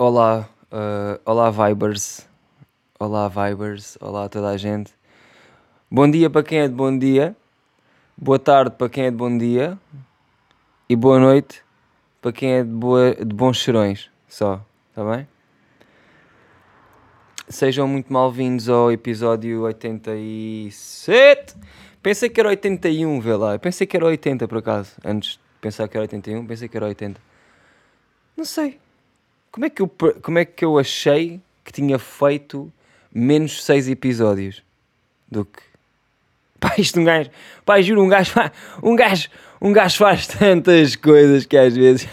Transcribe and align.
Olá, 0.00 0.48
uh, 0.70 1.20
olá 1.24 1.50
Vibers, 1.50 2.24
olá 3.00 3.26
Vibers, 3.26 3.98
olá 4.00 4.26
a 4.26 4.28
toda 4.28 4.50
a 4.50 4.56
gente. 4.56 4.94
Bom 5.90 6.08
dia 6.08 6.30
para 6.30 6.44
quem 6.44 6.60
é 6.60 6.68
de 6.68 6.74
bom 6.74 6.96
dia, 6.96 7.36
boa 8.16 8.38
tarde 8.38 8.76
para 8.76 8.88
quem 8.88 9.06
é 9.06 9.10
de 9.10 9.16
bom 9.16 9.36
dia 9.36 9.76
e 10.88 10.94
boa 10.94 11.18
noite 11.18 11.64
para 12.22 12.30
quem 12.30 12.52
é 12.52 12.62
de, 12.62 12.70
boa, 12.70 13.12
de 13.12 13.34
bons 13.34 13.56
cheirões, 13.56 14.08
só, 14.28 14.64
está 14.90 15.04
bem? 15.04 15.26
Sejam 17.48 17.88
muito 17.88 18.12
mal-vindos 18.12 18.68
ao 18.68 18.92
episódio 18.92 19.62
87. 19.62 21.56
Pensei 22.00 22.28
que 22.28 22.38
era 22.38 22.50
81, 22.50 23.18
vê 23.18 23.34
lá. 23.34 23.58
pensei 23.58 23.84
que 23.84 23.96
era 23.96 24.06
80 24.06 24.46
por 24.46 24.58
acaso. 24.58 24.92
Antes 25.04 25.30
de 25.32 25.40
pensar 25.60 25.88
que 25.88 25.96
era 25.96 26.04
81, 26.04 26.46
pensei 26.46 26.68
que 26.68 26.76
era 26.76 26.86
80. 26.86 27.20
Não 28.36 28.44
sei. 28.44 28.78
Como 29.58 29.66
é 29.66 29.70
que 29.70 29.82
eu, 29.82 29.88
como 30.22 30.38
é 30.38 30.44
que 30.44 30.64
eu 30.64 30.78
achei 30.78 31.40
que 31.64 31.72
tinha 31.72 31.98
feito 31.98 32.72
menos 33.12 33.64
6 33.64 33.88
episódios 33.88 34.62
do 35.28 35.44
que. 35.44 35.62
Pá, 36.60 36.74
isto 36.78 37.00
um 37.00 37.04
gajo. 37.04 37.30
Pá, 37.64 37.80
juro, 37.80 38.02
um 38.02 38.08
gajo. 38.08 38.32
Um 38.82 38.94
gajo, 38.94 39.28
um 39.60 39.72
gajo 39.72 39.98
faz 39.98 40.26
tantas 40.26 40.94
coisas 40.94 41.44
que 41.44 41.56
às 41.56 41.74
vezes. 41.74 42.08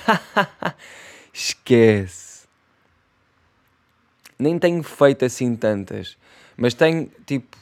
Esquece 1.31 2.25
nem 4.37 4.59
tenho 4.59 4.83
feito 4.83 5.25
assim 5.25 5.55
tantas, 5.55 6.17
mas 6.57 6.73
tenho 6.73 7.11
tipo. 7.25 7.57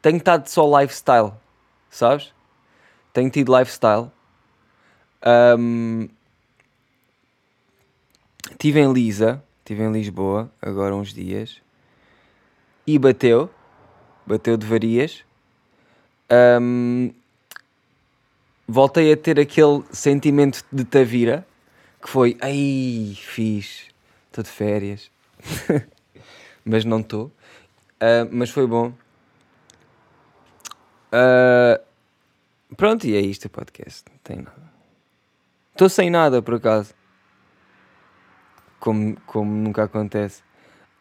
Tenho 0.00 0.18
estado 0.18 0.46
só 0.46 0.80
lifestyle, 0.80 1.32
sabes? 1.90 2.32
Tenho 3.12 3.30
tido 3.30 3.56
lifestyle. 3.56 4.12
Um, 5.26 6.08
estive 8.50 8.80
em 8.80 8.92
Lisa, 8.92 9.42
estive 9.60 9.82
em 9.82 9.92
Lisboa 9.92 10.50
agora 10.60 10.94
uns 10.94 11.12
dias 11.12 11.60
e 12.86 12.98
bateu, 12.98 13.50
bateu 14.26 14.56
de 14.56 14.66
varias. 14.66 15.24
Um, 16.60 17.10
voltei 18.66 19.12
a 19.12 19.16
ter 19.16 19.40
aquele 19.40 19.82
sentimento 19.90 20.64
de 20.72 20.84
Tavira 20.84 21.46
que 22.00 22.08
foi, 22.08 22.36
ai, 22.40 23.14
fiz, 23.16 23.88
estou 24.26 24.44
de 24.44 24.50
férias, 24.50 25.10
mas 26.64 26.84
não 26.84 27.00
estou. 27.00 27.26
Uh, 27.96 28.28
mas 28.30 28.50
foi 28.50 28.66
bom. 28.66 28.92
Uh, 31.12 31.82
pronto, 32.76 33.06
e 33.06 33.16
é 33.16 33.20
isto 33.20 33.46
o 33.46 33.50
podcast. 33.50 34.04
Não 34.10 34.18
tem 34.22 34.36
nada. 34.36 34.72
Estou 35.72 35.88
sem 35.88 36.10
nada, 36.10 36.40
por 36.40 36.54
acaso. 36.54 36.94
Como, 38.78 39.16
como 39.26 39.50
nunca 39.50 39.84
acontece. 39.84 40.42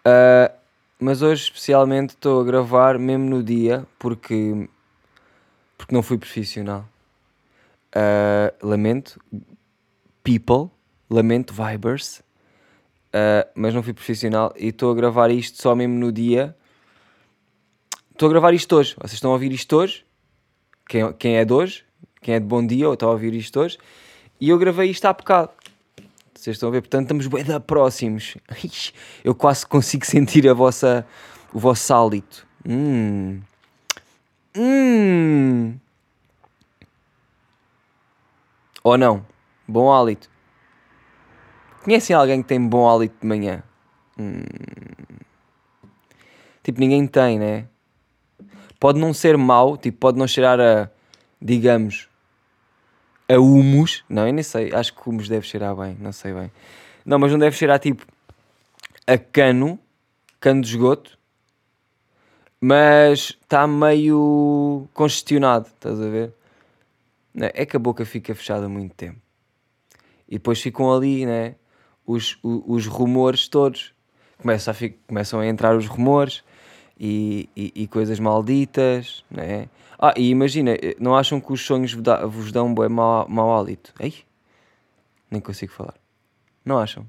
Uh, 0.06 0.54
mas 1.00 1.22
hoje, 1.22 1.44
especialmente, 1.44 2.12
estou 2.12 2.42
a 2.42 2.44
gravar 2.44 2.98
mesmo 2.98 3.30
no 3.30 3.44
dia 3.44 3.86
porque, 4.00 4.68
porque 5.78 5.94
não 5.94 6.02
fui 6.02 6.18
profissional. 6.18 6.88
lamento. 8.62 9.20
People. 10.24 10.72
Lamento, 11.10 11.54
Vibers. 11.54 12.22
Uh, 13.08 13.48
mas 13.56 13.74
não 13.74 13.82
fui 13.82 13.94
profissional 13.94 14.54
e 14.58 14.68
estou 14.68 14.92
a 14.92 14.96
gravar 14.96 15.32
isto 15.32 15.62
só 15.62 15.74
mesmo 15.74 15.96
no 15.96 16.12
dia. 16.12 16.56
Estou 18.12 18.28
a 18.28 18.30
gravar 18.32 18.54
isto 18.54 18.76
hoje. 18.76 18.96
Vocês 18.98 19.14
estão 19.14 19.32
a 19.32 19.34
ouvir 19.34 19.52
isto 19.52 19.76
hoje? 19.76 20.06
Quem, 20.88 21.14
quem 21.14 21.38
é 21.38 21.46
de 21.46 21.54
hoje? 21.54 21.86
Quem 22.22 22.36
é 22.36 22.40
de 22.40 22.46
bom 22.46 22.66
dia 22.66 22.88
ou 22.88 22.94
está 22.94 23.06
a 23.06 23.12
ouvir 23.12 23.34
isto 23.34 23.60
hoje? 23.60 23.78
E 24.40 24.50
eu 24.50 24.58
gravei 24.58 24.90
isto 24.90 25.06
há 25.06 25.14
bocado. 25.14 25.52
Vocês 26.48 26.56
estão 26.56 26.70
a 26.70 26.72
ver? 26.72 26.80
Portanto, 26.80 27.02
estamos 27.02 27.28
bem 27.28 27.44
próximos. 27.60 28.38
Eu 29.22 29.36
quase 29.36 29.68
consigo 29.68 30.06
sentir 30.06 30.48
a 30.48 30.54
vossa, 30.54 31.06
o 31.54 31.60
vosso 31.60 31.94
hálito. 31.94 32.48
Hum. 32.66 33.42
Hum. 34.56 35.78
Ou 38.82 38.98
não? 38.98 39.26
Bom 39.68 39.92
hálito. 39.92 40.30
Conhecem 41.84 42.16
alguém 42.16 42.42
que 42.42 42.48
tem 42.48 42.66
bom 42.66 42.90
hálito 42.90 43.18
de 43.20 43.28
manhã? 43.28 43.62
Hum. 44.18 44.40
Tipo, 46.64 46.80
ninguém 46.80 47.06
tem, 47.08 47.38
né? 47.38 47.68
Pode 48.80 48.98
não 48.98 49.14
ser 49.14 49.38
mau, 49.38 49.76
tipo, 49.76 49.98
pode 49.98 50.18
não 50.18 50.26
cheirar 50.26 50.62
a, 50.62 50.90
digamos, 51.42 52.08
a 53.30 53.38
humus. 53.40 54.04
Não, 54.10 54.28
eu 54.28 54.34
nem 54.34 54.44
sei. 54.44 54.74
Acho 54.74 54.94
que 54.94 55.10
humus 55.10 55.28
deve 55.28 55.46
cheirar 55.46 55.76
bem, 55.76 55.98
não 56.00 56.12
sei 56.12 56.34
bem. 56.34 56.52
Não, 57.06 57.20
mas 57.20 57.32
não 57.32 57.40
deve 57.40 57.56
cheirar 57.56 57.80
tipo 57.80 58.06
a 59.06 59.18
cano, 59.18 59.80
cano 60.40 60.62
de 60.62 60.70
esgoto. 60.70 61.18
Mas 62.60 63.38
está 63.42 63.68
meio 63.68 64.88
congestionado, 64.94 65.68
estás 65.68 66.02
a 66.02 66.10
ver? 66.10 66.34
É 67.36 67.66
que 67.66 67.76
a 67.76 67.80
boca 67.80 68.04
fica 68.04 68.34
fechada 68.34 68.68
muito 68.68 68.96
tempo. 68.96 69.22
E 70.28 70.34
depois 70.34 70.60
ficam 70.60 70.92
ali, 70.92 71.26
né? 71.26 71.56
os, 72.08 72.40
os, 72.42 72.64
os 72.66 72.88
rumores 72.88 73.50
todos. 73.50 73.94
Começam 74.40 74.74
a, 74.74 74.90
começam 75.06 75.40
a 75.40 75.46
entrar 75.46 75.76
os 75.76 75.88
rumores 75.88 76.44
e, 76.98 77.50
e, 77.56 77.74
e, 77.76 77.88
coisas 77.88 78.20
malditas, 78.20 79.24
né? 79.30 79.68
Ah, 80.00 80.14
e 80.16 80.30
imagina, 80.30 80.72
eh, 80.72 80.96
não 81.00 81.16
acham 81.16 81.42
que 81.42 81.52
os 81.52 81.62
sonhos 81.62 81.94
vos, 81.94 82.52
dão 82.52 82.68
um 82.68 82.74
bom 82.74 82.88
mau, 82.90 83.28
mau 83.28 83.58
hálito? 83.58 83.94
Ei, 84.00 84.14
nem 85.30 85.42
consigo 85.42 85.72
falar. 85.72 85.96
Não 86.64 86.78
acham? 86.78 87.08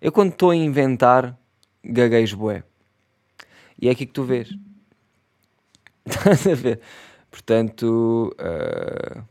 Eu 0.00 0.12
quando 0.12 0.32
estou 0.32 0.50
a 0.50 0.56
inventar, 0.56 1.36
gaguejo 1.84 2.36
bué. 2.36 2.62
E 3.80 3.88
é 3.88 3.90
aqui 3.90 4.06
que 4.06 4.12
tu 4.12 4.24
vês. 4.24 4.48
Estás 6.06 6.46
a 6.46 6.54
ver? 6.54 6.80
Portanto... 7.30 8.34
Uh... 8.38 9.22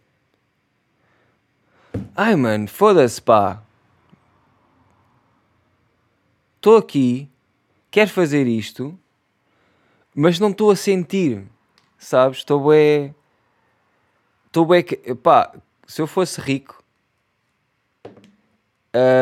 Ai, 2.16 2.36
mano, 2.36 2.68
foda-se, 2.68 3.22
pá 3.22 3.64
estou 6.60 6.76
aqui, 6.76 7.30
quero 7.90 8.10
fazer 8.10 8.46
isto, 8.46 8.98
mas 10.14 10.40
não 10.40 10.50
estou 10.50 10.70
a 10.70 10.76
sentir, 10.76 11.48
sabes? 12.00 12.40
Estou 12.40 12.68
bem. 12.70 13.14
Estou 14.48 14.66
bem. 14.66 14.84
Pá, 15.22 15.54
se 15.86 16.02
eu 16.02 16.08
fosse 16.08 16.42
rico, 16.42 16.84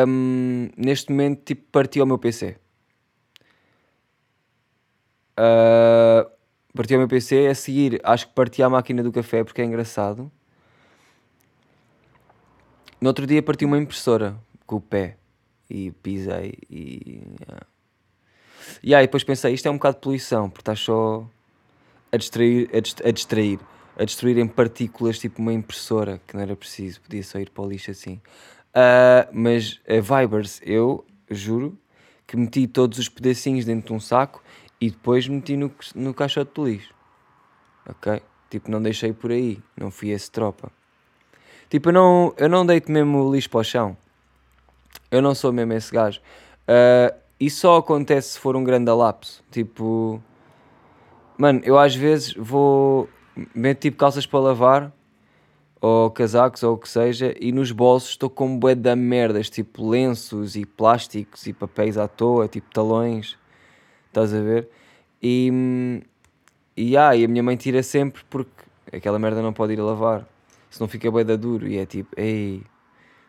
um, 0.06 0.70
neste 0.76 1.10
momento, 1.10 1.42
tipo, 1.44 1.62
partia 1.70 2.02
o 2.02 2.06
meu 2.06 2.18
PC. 2.18 2.56
Uh, 5.36 6.24
ah, 6.24 6.30
partia 6.74 6.96
o 6.96 7.00
meu 7.00 7.08
PC, 7.08 7.48
a 7.48 7.54
seguir, 7.54 8.00
acho 8.02 8.28
que 8.28 8.34
partia 8.34 8.66
a 8.66 8.70
máquina 8.70 9.02
do 9.02 9.12
café 9.12 9.44
porque 9.44 9.60
é 9.60 9.64
engraçado. 9.64 10.30
No 13.00 13.08
outro 13.08 13.26
dia 13.26 13.42
parti 13.42 13.64
uma 13.64 13.78
impressora 13.78 14.36
com 14.66 14.76
o 14.76 14.80
pé 14.80 15.16
e 15.70 15.92
pisei 15.92 16.54
e. 16.68 17.22
Yeah. 17.40 17.66
E 18.82 18.94
aí 18.94 19.06
depois 19.06 19.24
pensei, 19.24 19.54
isto 19.54 19.66
é 19.66 19.70
um 19.70 19.74
bocado 19.74 19.96
de 19.96 20.02
poluição, 20.02 20.50
porque 20.50 20.62
estás 20.62 20.80
só 20.80 21.26
a 22.12 22.16
distrair, 22.16 22.70
a, 22.74 22.80
dist 22.80 23.00
a 23.04 23.10
distrair, 23.10 23.58
a 23.96 24.04
destruir 24.04 24.38
em 24.38 24.46
partículas 24.46 25.18
tipo 25.18 25.40
uma 25.40 25.52
impressora, 25.52 26.20
que 26.26 26.34
não 26.34 26.42
era 26.42 26.56
preciso, 26.56 27.00
podia 27.00 27.22
só 27.22 27.38
ir 27.38 27.50
para 27.50 27.64
o 27.64 27.68
lixo 27.68 27.90
assim. 27.90 28.20
Uh, 28.68 29.28
mas 29.32 29.80
a 29.88 30.00
Vibers, 30.00 30.60
eu 30.64 31.04
juro 31.30 31.76
que 32.26 32.36
meti 32.36 32.66
todos 32.66 32.98
os 32.98 33.08
pedacinhos 33.08 33.64
dentro 33.64 33.88
de 33.88 33.92
um 33.94 34.00
saco 34.00 34.42
e 34.80 34.90
depois 34.90 35.26
meti 35.26 35.56
no, 35.56 35.72
no 35.94 36.14
caixote 36.14 36.52
de 36.54 36.70
lixo. 36.70 36.94
Ok? 37.88 38.22
Tipo, 38.50 38.70
não 38.70 38.80
deixei 38.80 39.12
por 39.12 39.30
aí, 39.30 39.60
não 39.76 39.90
fui 39.90 40.10
esse 40.10 40.30
tropa. 40.30 40.70
Tipo, 41.68 41.88
eu 41.90 41.92
não, 41.92 42.34
eu 42.36 42.48
não 42.48 42.64
deito 42.64 42.90
mesmo 42.90 43.22
o 43.22 43.34
lixo 43.34 43.50
para 43.50 43.60
o 43.60 43.64
chão. 43.64 43.96
Eu 45.10 45.20
não 45.20 45.34
sou 45.34 45.52
mesmo 45.52 45.72
esse 45.72 45.92
gajo. 45.92 46.20
Uh, 46.68 47.14
isso 47.40 47.60
só 47.60 47.76
acontece 47.76 48.32
se 48.32 48.38
for 48.38 48.56
um 48.56 48.64
grande 48.64 48.90
lapso. 48.90 49.42
Tipo, 49.50 50.22
mano, 51.38 51.60
eu 51.64 51.78
às 51.78 51.94
vezes 51.94 52.34
vou 52.34 53.08
meto 53.54 53.80
tipo 53.80 53.96
calças 53.96 54.26
para 54.26 54.40
lavar 54.40 54.92
ou 55.80 56.10
casacos 56.10 56.62
ou 56.64 56.74
o 56.74 56.78
que 56.78 56.88
seja 56.88 57.34
e 57.40 57.52
nos 57.52 57.70
bolsos 57.70 58.10
estou 58.10 58.28
com 58.28 58.58
bué 58.58 58.74
da 58.74 58.96
merdas, 58.96 59.48
tipo 59.48 59.88
lenços 59.88 60.56
e 60.56 60.66
plásticos 60.66 61.46
e 61.46 61.52
papéis 61.52 61.96
à 61.96 62.08
toa, 62.08 62.48
tipo 62.48 62.68
talões. 62.72 63.38
Estás 64.08 64.34
a 64.34 64.40
ver? 64.40 64.68
E, 65.22 66.02
e, 66.76 66.96
ah, 66.96 67.14
e 67.14 67.24
a 67.24 67.28
minha 67.28 67.42
mãe 67.42 67.56
tira 67.56 67.82
sempre 67.82 68.22
porque 68.28 68.64
aquela 68.92 69.18
merda 69.18 69.40
não 69.40 69.52
pode 69.52 69.74
ir 69.74 69.80
a 69.80 69.84
lavar. 69.84 70.26
Se 70.68 70.80
não 70.80 70.88
fica 70.88 71.10
bué 71.10 71.24
da 71.24 71.36
duro 71.36 71.66
e 71.66 71.78
é 71.78 71.86
tipo, 71.86 72.10
ei 72.20 72.62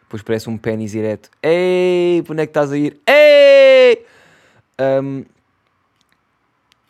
depois 0.09 0.23
parece 0.23 0.49
um 0.49 0.57
pênis 0.57 0.91
direto. 0.91 1.29
Ei, 1.43 2.23
para 2.23 2.33
onde 2.33 2.41
é 2.41 2.45
que 2.47 2.49
estás 2.49 2.71
a 2.71 2.77
ir? 2.77 2.99
Ei! 3.05 4.03
Um, 4.81 5.23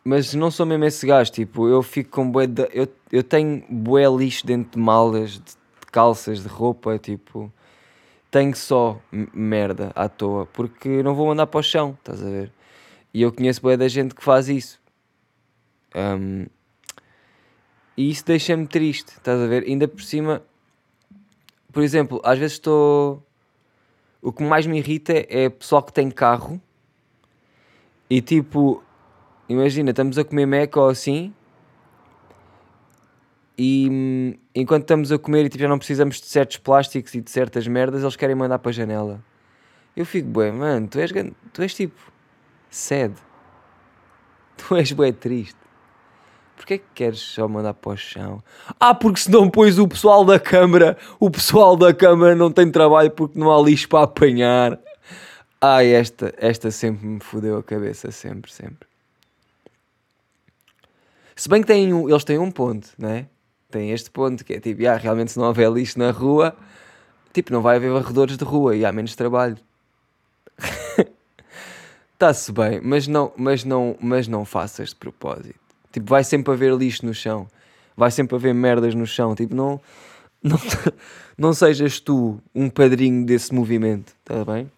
mas 0.10 0.34
não 0.34 0.50
sou 0.50 0.66
mesmo 0.66 0.86
esse 0.86 1.06
gajo, 1.06 1.32
tipo, 1.32 1.68
eu 1.68 1.84
fico 1.84 2.10
com 2.10 2.32
bué 2.32 2.48
de, 2.48 2.68
eu, 2.74 2.88
eu 3.12 3.24
tenho 3.24 3.64
bué 3.70 4.10
lixo 4.10 4.44
dentro 4.44 4.72
de 4.72 4.80
malas, 4.80 5.34
de, 5.34 5.42
de 5.42 5.92
calças, 5.92 6.42
de 6.42 6.48
roupa, 6.48 6.98
tipo, 6.98 7.54
tenho 8.32 8.56
só 8.56 9.00
merda 9.32 9.92
à 9.96 10.10
toa, 10.10 10.48
porque 10.48 11.04
não 11.04 11.14
vou 11.14 11.28
mandar 11.28 11.46
para 11.46 11.60
o 11.60 11.62
chão, 11.62 11.96
estás 12.00 12.24
a 12.24 12.26
ver? 12.26 12.52
E 13.14 13.22
eu 13.22 13.32
conheço 13.32 13.62
boa 13.62 13.78
da 13.78 13.88
gente 13.88 14.16
que 14.16 14.24
faz 14.24 14.50
isso. 14.50 14.82
Um, 15.96 16.48
e 17.96 18.10
isso 18.10 18.26
deixa-me 18.26 18.66
triste, 18.66 19.10
estás 19.10 19.40
a 19.40 19.46
ver? 19.46 19.64
Ainda 19.66 19.88
por 19.88 20.02
cima, 20.02 20.42
por 21.72 21.84
exemplo, 21.84 22.20
às 22.24 22.40
vezes 22.40 22.54
estou. 22.54 23.24
O 24.24 24.34
que 24.34 24.42
mais 24.42 24.66
me 24.66 24.80
irrita 24.80 25.14
é 25.30 25.50
pessoal 25.50 25.84
que 25.84 25.94
tem 25.94 26.10
carro 26.10 26.60
e 28.10 28.22
tipo, 28.22 28.84
imagina, 29.50 29.90
estamos 29.90 30.18
a 30.18 30.24
comer 30.24 30.46
meca 30.46 30.80
ou 30.80 30.88
assim 30.88 31.34
e 33.62 33.90
hum, 33.92 34.34
enquanto 34.56 34.84
estamos 34.84 35.12
a 35.12 35.20
comer 35.20 35.46
e 35.46 35.50
tipo, 35.50 35.62
já 35.62 35.68
não 35.68 35.78
precisamos 35.78 36.22
de 36.22 36.28
certos 36.28 36.56
plásticos 36.56 37.14
e 37.14 37.20
de 37.20 37.30
certas 37.30 37.68
merdas, 37.68 38.04
eles 38.04 38.16
querem 38.16 38.34
mandar 38.34 38.58
para 38.58 38.70
a 38.70 38.74
janela. 38.74 39.22
Eu 39.98 40.06
fico, 40.06 40.30
bué, 40.30 40.50
mano, 40.50 40.88
tu 40.88 40.98
és, 40.98 41.12
tu 41.52 41.62
és 41.62 41.74
tipo 41.74 42.00
sad. 42.70 43.14
Tu 44.56 44.76
és 44.76 44.92
bué 44.92 45.12
triste. 45.14 45.58
Porquê 46.56 46.74
é 46.74 46.78
que 46.78 46.86
queres 46.94 47.20
só 47.20 47.48
mandar 47.48 47.74
para 47.74 47.92
o 47.92 47.98
chão? 47.98 48.44
Ah, 48.78 48.94
porque 48.94 49.22
se 49.22 49.32
não 49.32 49.50
pões 49.50 49.80
o 49.80 49.88
pessoal 49.88 50.26
da 50.26 50.38
câmara, 50.38 50.98
o 51.18 51.32
pessoal 51.32 51.78
da 51.78 51.94
câmara 51.94 52.36
não 52.36 52.52
tem 52.52 52.70
trabalho 52.70 53.12
porque 53.12 53.40
não 53.40 53.50
há 53.50 53.62
lixo 53.62 53.88
para 53.88 54.04
apanhar. 54.04 54.78
Ai, 55.62 55.94
esta, 55.94 56.34
esta 56.38 56.72
sempre 56.72 57.08
me 57.08 57.20
fodeu 57.22 57.58
a 57.58 57.64
cabeça, 57.64 58.12
sempre, 58.12 58.52
sempre. 58.52 58.89
Se 61.40 61.48
bem 61.48 61.62
que 61.62 61.68
tem 61.68 61.94
um, 61.94 62.10
eles 62.10 62.26
têm 62.26 62.38
um 62.38 62.52
ponto, 62.52 62.90
não 62.98 63.08
é? 63.08 63.26
tem 63.72 63.92
este 63.92 64.12
ponto 64.12 64.44
que 64.44 64.56
é 64.56 64.60
tipo, 64.60 64.86
ah, 64.86 64.98
realmente 64.98 65.32
se 65.32 65.40
não 65.40 65.48
houver 65.48 65.72
lixo 65.72 65.98
na 65.98 66.12
rua, 66.12 66.54
tipo, 67.32 67.54
não 67.54 67.62
vai 67.62 67.78
haver 67.78 67.90
varredores 67.94 68.36
de 68.36 68.44
rua 68.44 68.76
e 68.76 68.84
há 68.84 68.92
menos 68.92 69.16
trabalho. 69.16 69.58
Está-se 72.14 72.52
bem, 72.52 72.82
mas 72.84 73.08
não, 73.08 73.32
mas, 73.38 73.64
não, 73.64 73.96
mas 74.02 74.28
não 74.28 74.44
faças 74.44 74.90
de 74.90 74.98
propósito. 74.98 75.58
Tipo, 75.94 76.10
vai 76.10 76.26
sempre 76.26 76.54
haver 76.54 76.76
lixo 76.76 77.06
no 77.06 77.14
chão. 77.14 77.48
Vai 77.96 78.12
sempre 78.12 78.36
haver 78.36 78.54
merdas 78.54 78.94
no 78.94 79.08
chão. 79.08 79.34
Tipo, 79.34 79.56
não, 79.56 79.80
não, 80.44 80.60
não 81.38 81.54
sejas 81.54 82.02
tu 82.02 82.38
um 82.54 82.70
padrinho 82.70 83.26
desse 83.26 83.56
movimento, 83.56 84.14
está 84.20 84.44
bem? 84.44 84.70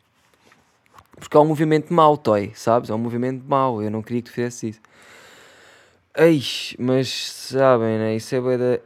Porque 1.19 1.35
é 1.35 1.39
um 1.39 1.47
movimento 1.47 1.91
mau, 1.91 2.15
Toy, 2.15 2.51
sabes? 2.53 2.91
É 2.91 2.93
um 2.93 2.99
movimento 2.99 3.43
mau. 3.47 3.81
Eu 3.81 3.89
não 3.89 4.03
queria 4.03 4.21
que 4.21 4.29
tu 4.29 4.35
fizesse 4.35 4.69
isso. 4.69 4.81
Ei, 6.13 6.41
mas 6.77 7.09
sabem, 7.09 7.97
né? 7.97 8.15
Isso 8.15 8.35
é 8.35 8.41
bué 8.41 8.57
da... 8.57 8.79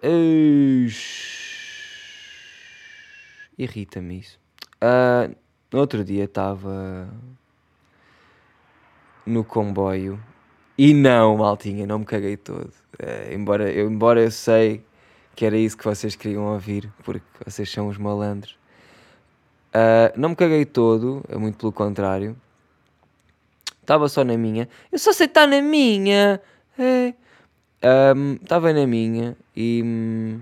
Irrita-me 3.57 4.19
isso. 4.19 4.37
Uh, 4.75 5.35
no 5.71 5.79
outro 5.79 6.03
dia 6.03 6.25
estava 6.25 7.09
no 9.25 9.43
comboio 9.43 10.23
e 10.77 10.93
não, 10.93 11.37
maltinha, 11.37 11.87
não 11.87 11.99
me 11.99 12.05
caguei 12.05 12.37
todo. 12.37 12.71
Uh, 13.01 13.33
embora, 13.33 13.71
eu, 13.71 13.89
embora 13.89 14.21
eu 14.21 14.29
sei 14.29 14.85
que 15.35 15.45
era 15.45 15.57
isso 15.57 15.75
que 15.75 15.83
vocês 15.83 16.15
queriam 16.15 16.43
ouvir, 16.53 16.93
porque 17.03 17.25
vocês 17.43 17.71
são 17.71 17.87
os 17.87 17.97
malandros. 17.97 18.55
Uh, 19.73 20.13
não 20.15 20.29
me 20.29 20.35
caguei 20.35 20.63
todo, 20.63 21.25
é 21.27 21.35
muito 21.37 21.57
pelo 21.57 21.71
contrário. 21.71 22.37
Estava 23.81 24.07
só 24.09 24.23
na 24.23 24.37
minha. 24.37 24.69
Eu 24.91 24.99
só 24.99 25.11
sei 25.11 25.25
estar 25.25 25.47
na 25.47 25.61
minha. 25.61 26.39
Estava 26.77 28.69
é. 28.69 28.73
um, 28.73 28.75
na 28.75 28.87
minha 28.87 29.37
e. 29.55 30.37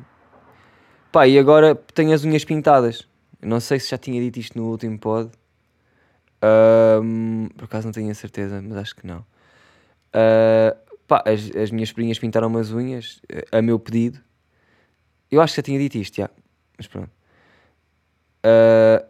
Pá, 1.12 1.27
e 1.27 1.38
agora 1.38 1.75
tenho 1.75 2.13
as 2.13 2.24
unhas 2.24 2.44
pintadas. 2.44 3.07
Não 3.41 3.59
sei 3.59 3.80
se 3.80 3.91
já 3.91 3.97
tinha 3.97 4.19
dito 4.19 4.39
isto 4.39 4.57
no 4.57 4.69
último 4.69 4.97
pod. 4.97 5.30
Um, 6.44 7.50
por 7.56 7.65
acaso 7.65 7.88
não 7.88 7.94
tenho 7.94 8.09
a 8.12 8.15
certeza, 8.15 8.62
mas 8.62 8.77
acho 8.77 8.95
que 8.95 9.06
não. 9.06 9.19
Uh, 10.09 10.75
pá, 11.07 11.24
as, 11.25 11.56
as 11.56 11.71
minhas 11.71 11.89
sobrinhas 11.89 12.18
pintaram 12.18 12.47
umas 12.47 12.71
unhas 12.71 13.21
a 13.51 13.62
meu 13.62 13.79
pedido. 13.79 14.19
Eu 15.29 15.41
acho 15.41 15.53
que 15.53 15.57
já 15.57 15.63
tinha 15.63 15.79
dito 15.79 15.97
isto, 15.97 16.18
já. 16.18 16.29
Mas 16.77 16.88
pronto. 16.88 17.12
Uh, 18.45 19.06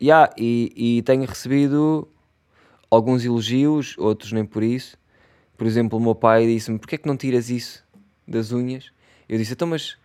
yeah, 0.00 0.32
e, 0.36 0.98
e 0.98 1.02
tenho 1.02 1.24
recebido 1.24 2.08
alguns 2.90 3.24
elogios, 3.24 3.96
outros 3.98 4.32
nem 4.32 4.44
por 4.44 4.62
isso. 4.62 4.96
Por 5.56 5.66
exemplo, 5.66 5.98
o 5.98 6.02
meu 6.02 6.14
pai 6.14 6.46
disse-me: 6.46 6.78
Porquê 6.78 6.96
é 6.96 6.98
que 6.98 7.06
não 7.06 7.16
tiras 7.16 7.50
isso 7.50 7.84
das 8.26 8.52
unhas? 8.52 8.90
Eu 9.28 9.38
disse: 9.38 9.52
Então, 9.52 9.68
mas 9.68 9.96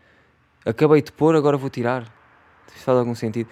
acabei 0.66 1.02
de 1.02 1.12
pôr, 1.12 1.36
agora 1.36 1.58
vou 1.58 1.70
tirar. 1.70 2.04
Isso 2.76 2.84
faz 2.84 2.98
algum 2.98 3.16
sentido. 3.16 3.50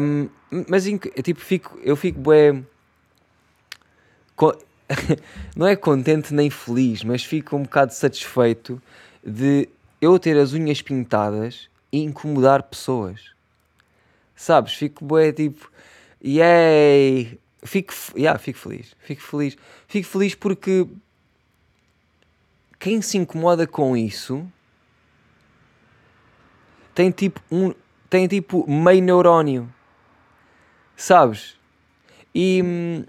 Um, 0.00 0.28
mas 0.68 0.84
tipo, 0.84 1.40
fico, 1.40 1.78
eu 1.82 1.96
fico 1.96 2.20
bem. 2.20 2.66
não 5.54 5.66
é 5.66 5.76
contente 5.76 6.34
nem 6.34 6.50
feliz, 6.50 7.04
mas 7.04 7.24
fico 7.24 7.56
um 7.56 7.62
bocado 7.62 7.92
satisfeito 7.92 8.80
de 9.24 9.68
eu 10.00 10.18
ter 10.18 10.36
as 10.36 10.52
unhas 10.52 10.80
pintadas 10.82 11.68
e 11.92 12.02
incomodar 12.02 12.62
pessoas. 12.62 13.32
Sabes? 14.34 14.72
Fico 14.74 15.04
bem 15.04 15.32
tipo, 15.32 15.70
yay! 16.24 17.38
Fico, 17.62 17.92
yeah, 18.16 18.38
fico 18.38 18.58
feliz. 18.58 18.96
Fico 19.00 19.22
feliz. 19.22 19.56
Fico 19.86 20.08
feliz 20.08 20.34
porque 20.34 20.86
quem 22.80 23.02
se 23.02 23.18
incomoda 23.18 23.66
com 23.66 23.94
isso 23.94 24.50
tem 26.94 27.10
tipo 27.10 27.40
um 27.52 27.72
tem 28.08 28.26
tipo 28.26 28.68
meio 28.68 29.02
neurónio. 29.02 29.72
Sabes? 30.96 31.56
E 32.34 32.60
hum, 32.64 33.04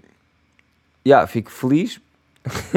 yeah, 1.04 1.26
fico 1.26 1.50
feliz 1.50 2.00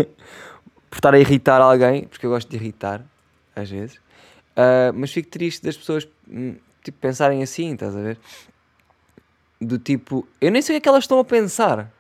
por 0.90 0.98
estar 0.98 1.14
a 1.14 1.20
irritar 1.20 1.62
alguém 1.62 2.08
porque 2.08 2.26
eu 2.26 2.30
gosto 2.30 2.50
de 2.50 2.56
irritar 2.56 3.06
às 3.54 3.70
vezes. 3.70 3.98
Uh, 3.98 4.94
mas 4.96 5.12
fico 5.12 5.30
triste 5.30 5.64
das 5.64 5.78
pessoas 5.78 6.08
hum, 6.28 6.56
tipo 6.82 6.98
pensarem 7.00 7.44
assim 7.44 7.74
estás 7.74 7.96
a 7.96 8.02
ver? 8.02 8.18
Do 9.60 9.78
tipo 9.78 10.26
eu 10.40 10.50
nem 10.50 10.62
sei 10.62 10.74
o 10.74 10.76
que 10.76 10.78
é 10.78 10.82
que 10.84 10.90
elas 10.90 11.04
estão 11.04 11.20
a 11.20 11.26
pensar. 11.26 11.92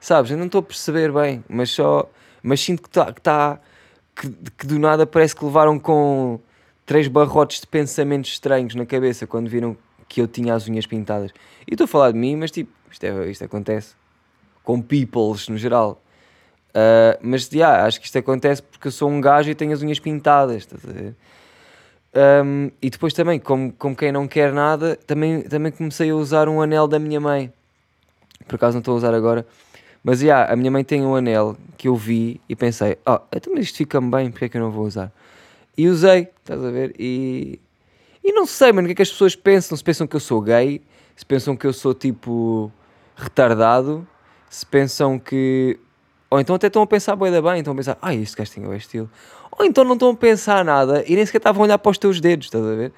Sabes? 0.00 0.30
Eu 0.30 0.38
não 0.38 0.46
estou 0.46 0.60
a 0.60 0.62
perceber 0.62 1.12
bem 1.12 1.44
mas 1.48 1.70
só 1.70 2.08
mas 2.40 2.60
sinto 2.60 2.82
que 2.82 2.88
está 2.88 3.12
que 3.12 3.20
tá, 3.20 3.60
que, 4.18 4.28
que 4.58 4.66
do 4.66 4.78
nada 4.78 5.06
parece 5.06 5.34
que 5.34 5.44
levaram 5.44 5.78
com 5.78 6.40
três 6.84 7.06
barrotes 7.06 7.60
de 7.60 7.66
pensamentos 7.66 8.32
estranhos 8.32 8.74
na 8.74 8.84
cabeça 8.84 9.26
quando 9.26 9.48
viram 9.48 9.76
que 10.08 10.20
eu 10.20 10.26
tinha 10.26 10.54
as 10.54 10.66
unhas 10.66 10.86
pintadas. 10.86 11.30
E 11.66 11.74
estou 11.74 11.84
a 11.84 11.88
falar 11.88 12.10
de 12.10 12.18
mim, 12.18 12.34
mas 12.34 12.50
tipo, 12.50 12.72
isto, 12.90 13.04
é, 13.04 13.30
isto 13.30 13.44
acontece 13.44 13.94
com 14.64 14.82
peoples 14.82 15.48
no 15.48 15.56
geral. 15.56 16.02
Uh, 16.70 17.18
mas 17.22 17.50
yeah, 17.52 17.84
acho 17.84 18.00
que 18.00 18.06
isto 18.06 18.18
acontece 18.18 18.62
porque 18.62 18.88
eu 18.88 18.92
sou 18.92 19.08
um 19.08 19.20
gajo 19.20 19.50
e 19.50 19.54
tenho 19.54 19.72
as 19.72 19.82
unhas 19.82 20.00
pintadas. 20.00 20.56
Estás 20.56 20.84
a 20.84 20.92
ver? 20.92 21.14
Um, 22.44 22.70
e 22.80 22.90
depois 22.90 23.12
também, 23.12 23.38
como, 23.38 23.72
como 23.72 23.94
quem 23.94 24.10
não 24.10 24.26
quer 24.26 24.52
nada, 24.52 24.96
também, 25.06 25.42
também 25.42 25.70
comecei 25.70 26.10
a 26.10 26.14
usar 26.16 26.48
um 26.48 26.60
anel 26.60 26.88
da 26.88 26.98
minha 26.98 27.20
mãe. 27.20 27.52
Por 28.46 28.56
acaso 28.56 28.74
não 28.74 28.80
estou 28.80 28.94
a 28.94 28.96
usar 28.96 29.14
agora, 29.14 29.46
mas 30.08 30.22
yeah, 30.22 30.50
a 30.50 30.56
minha 30.56 30.70
mãe 30.70 30.82
tem 30.82 31.04
um 31.04 31.14
anel 31.14 31.54
que 31.76 31.86
eu 31.86 31.94
vi 31.94 32.40
e 32.48 32.56
pensei, 32.56 32.96
oh, 33.06 33.18
então, 33.30 33.52
mas 33.52 33.64
isto 33.64 33.76
fica-me 33.76 34.10
bem, 34.10 34.30
porque 34.30 34.46
é 34.46 34.48
que 34.48 34.56
eu 34.56 34.62
não 34.62 34.70
vou 34.70 34.86
usar? 34.86 35.12
E 35.76 35.86
usei, 35.86 36.30
estás 36.40 36.64
a 36.64 36.70
ver? 36.70 36.94
E, 36.98 37.60
e 38.24 38.32
não 38.32 38.46
sei, 38.46 38.72
mano, 38.72 38.86
o 38.86 38.88
que 38.88 38.92
é 38.92 38.94
que 38.94 39.02
as 39.02 39.10
pessoas 39.10 39.36
pensam? 39.36 39.76
Se 39.76 39.84
pensam 39.84 40.06
que 40.06 40.16
eu 40.16 40.20
sou 40.20 40.40
gay, 40.40 40.80
se 41.14 41.26
pensam 41.26 41.54
que 41.54 41.66
eu 41.66 41.74
sou 41.74 41.92
tipo 41.92 42.72
retardado, 43.14 44.08
se 44.48 44.64
pensam 44.64 45.18
que. 45.18 45.78
Ou 46.30 46.40
então 46.40 46.56
até 46.56 46.68
estão 46.68 46.80
a 46.80 46.86
pensar 46.86 47.14
bem 47.14 47.30
da 47.30 47.42
bem, 47.42 47.58
estão 47.58 47.74
a 47.74 47.76
pensar, 47.76 47.98
ah, 48.00 48.14
este 48.14 48.34
gajo 48.34 48.50
tem 48.50 48.66
o 48.66 48.74
estilo. 48.74 49.10
Ou 49.52 49.66
então 49.66 49.84
não 49.84 49.92
estão 49.92 50.08
a 50.08 50.16
pensar 50.16 50.64
nada 50.64 51.04
e 51.06 51.16
nem 51.16 51.26
sequer 51.26 51.36
estavam 51.36 51.60
a 51.60 51.66
olhar 51.66 51.78
para 51.78 51.90
os 51.90 51.98
teus 51.98 52.18
dedos, 52.18 52.46
estás 52.46 52.64
a 52.64 52.74
ver? 52.74 52.92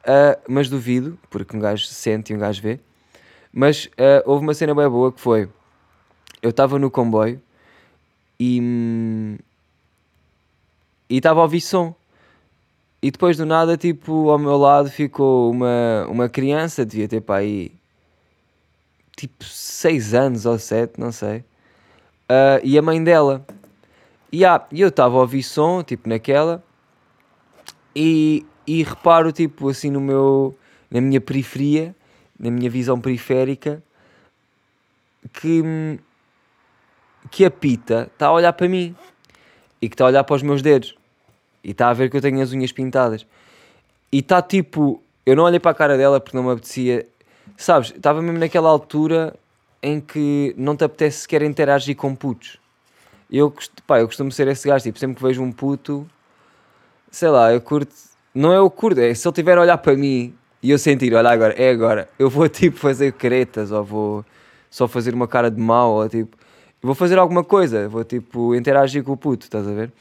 Uh, 0.00 0.42
mas 0.48 0.68
duvido, 0.68 1.16
porque 1.30 1.56
um 1.56 1.60
gajo 1.60 1.84
sente 1.84 2.32
e 2.32 2.36
um 2.36 2.40
gajo 2.40 2.60
vê. 2.60 2.80
Mas 3.52 3.84
uh, 3.86 4.26
houve 4.26 4.42
uma 4.42 4.54
cena 4.54 4.74
bem 4.74 4.88
boa 4.88 5.12
que 5.12 5.20
foi 5.20 5.48
eu 6.42 6.50
estava 6.50 6.78
no 6.78 6.90
comboio 6.90 7.40
e 8.38 9.38
estava 11.10 11.40
a 11.40 11.42
ouvir 11.42 11.60
som. 11.60 11.94
E 13.00 13.10
depois 13.10 13.36
do 13.36 13.46
nada 13.46 13.76
tipo 13.76 14.28
ao 14.28 14.38
meu 14.38 14.56
lado 14.56 14.90
ficou 14.90 15.50
uma, 15.50 16.06
uma 16.08 16.28
criança 16.28 16.84
devia 16.84 17.08
ter 17.08 17.20
para 17.20 17.36
aí 17.36 17.72
tipo 19.16 19.44
6 19.44 20.14
anos 20.14 20.46
ou 20.46 20.58
7, 20.58 20.98
não 20.98 21.12
sei. 21.12 21.38
Uh, 22.30 22.60
e 22.62 22.78
a 22.78 22.82
mãe 22.82 23.02
dela. 23.02 23.44
E 24.30 24.44
ah, 24.44 24.64
eu 24.72 24.88
estava 24.88 25.16
a 25.16 25.20
ouvir 25.20 25.42
som 25.42 25.82
tipo 25.82 26.08
naquela. 26.08 26.62
E, 27.94 28.44
e 28.66 28.82
reparo 28.82 29.32
tipo 29.32 29.68
assim 29.68 29.90
no 29.90 30.00
meu 30.00 30.56
na 30.90 31.00
minha 31.00 31.20
periferia 31.20 31.94
na 32.38 32.50
minha 32.50 32.70
visão 32.70 33.00
periférica 33.00 33.82
que 35.32 35.98
que 37.30 37.44
a 37.44 37.50
Pita 37.50 38.08
está 38.12 38.26
a 38.26 38.32
olhar 38.32 38.52
para 38.52 38.68
mim 38.68 38.94
e 39.80 39.88
que 39.88 39.94
está 39.94 40.04
a 40.04 40.08
olhar 40.08 40.24
para 40.24 40.36
os 40.36 40.42
meus 40.42 40.62
dedos 40.62 40.94
e 41.62 41.70
está 41.70 41.88
a 41.88 41.92
ver 41.92 42.10
que 42.10 42.16
eu 42.16 42.20
tenho 42.20 42.40
as 42.42 42.52
unhas 42.52 42.72
pintadas 42.72 43.26
e 44.10 44.18
está 44.18 44.40
tipo, 44.42 45.02
eu 45.24 45.36
não 45.36 45.44
olhei 45.44 45.60
para 45.60 45.70
a 45.70 45.74
cara 45.74 45.96
dela 45.96 46.20
porque 46.20 46.36
não 46.36 46.44
me 46.44 46.52
apetecia 46.52 47.06
sabes, 47.56 47.90
estava 47.90 48.22
mesmo 48.22 48.38
naquela 48.38 48.68
altura 48.68 49.34
em 49.82 50.00
que 50.00 50.54
não 50.56 50.76
te 50.76 50.84
apetece 50.84 51.20
sequer 51.20 51.42
interagir 51.42 51.96
com 51.96 52.14
putos. 52.14 52.58
Eu, 53.30 53.52
pá, 53.86 54.00
eu 54.00 54.06
costumo 54.06 54.32
ser 54.32 54.48
esse 54.48 54.66
gajo, 54.66 54.84
tipo, 54.84 54.98
sempre 54.98 55.16
que 55.16 55.22
vejo 55.22 55.42
um 55.42 55.52
puto, 55.52 56.08
sei 57.10 57.28
lá, 57.28 57.52
eu 57.52 57.60
curto, 57.60 57.94
não 58.34 58.52
é 58.52 58.60
o 58.60 58.70
curto, 58.70 59.00
é 59.00 59.12
se 59.12 59.26
ele 59.28 59.34
tiver 59.34 59.58
a 59.58 59.60
olhar 59.60 59.78
para 59.78 59.94
mim 59.94 60.34
e 60.62 60.70
eu 60.70 60.78
sentir, 60.78 61.14
olha 61.14 61.30
agora, 61.30 61.52
é 61.54 61.70
agora, 61.70 62.08
eu 62.18 62.30
vou 62.30 62.48
tipo 62.48 62.78
fazer 62.78 63.12
caretas 63.12 63.70
ou 63.70 63.84
vou 63.84 64.24
só 64.70 64.88
fazer 64.88 65.14
uma 65.14 65.28
cara 65.28 65.50
de 65.50 65.60
mau 65.60 65.92
ou 65.92 66.08
tipo, 66.08 66.36
vou 66.82 66.94
fazer 66.94 67.18
alguma 67.18 67.44
coisa, 67.44 67.88
vou 67.88 68.04
tipo 68.04 68.54
interagir 68.54 69.02
com 69.02 69.12
o 69.12 69.16
puto, 69.16 69.46
estás 69.46 69.66
a 69.66 69.72
ver? 69.72 69.92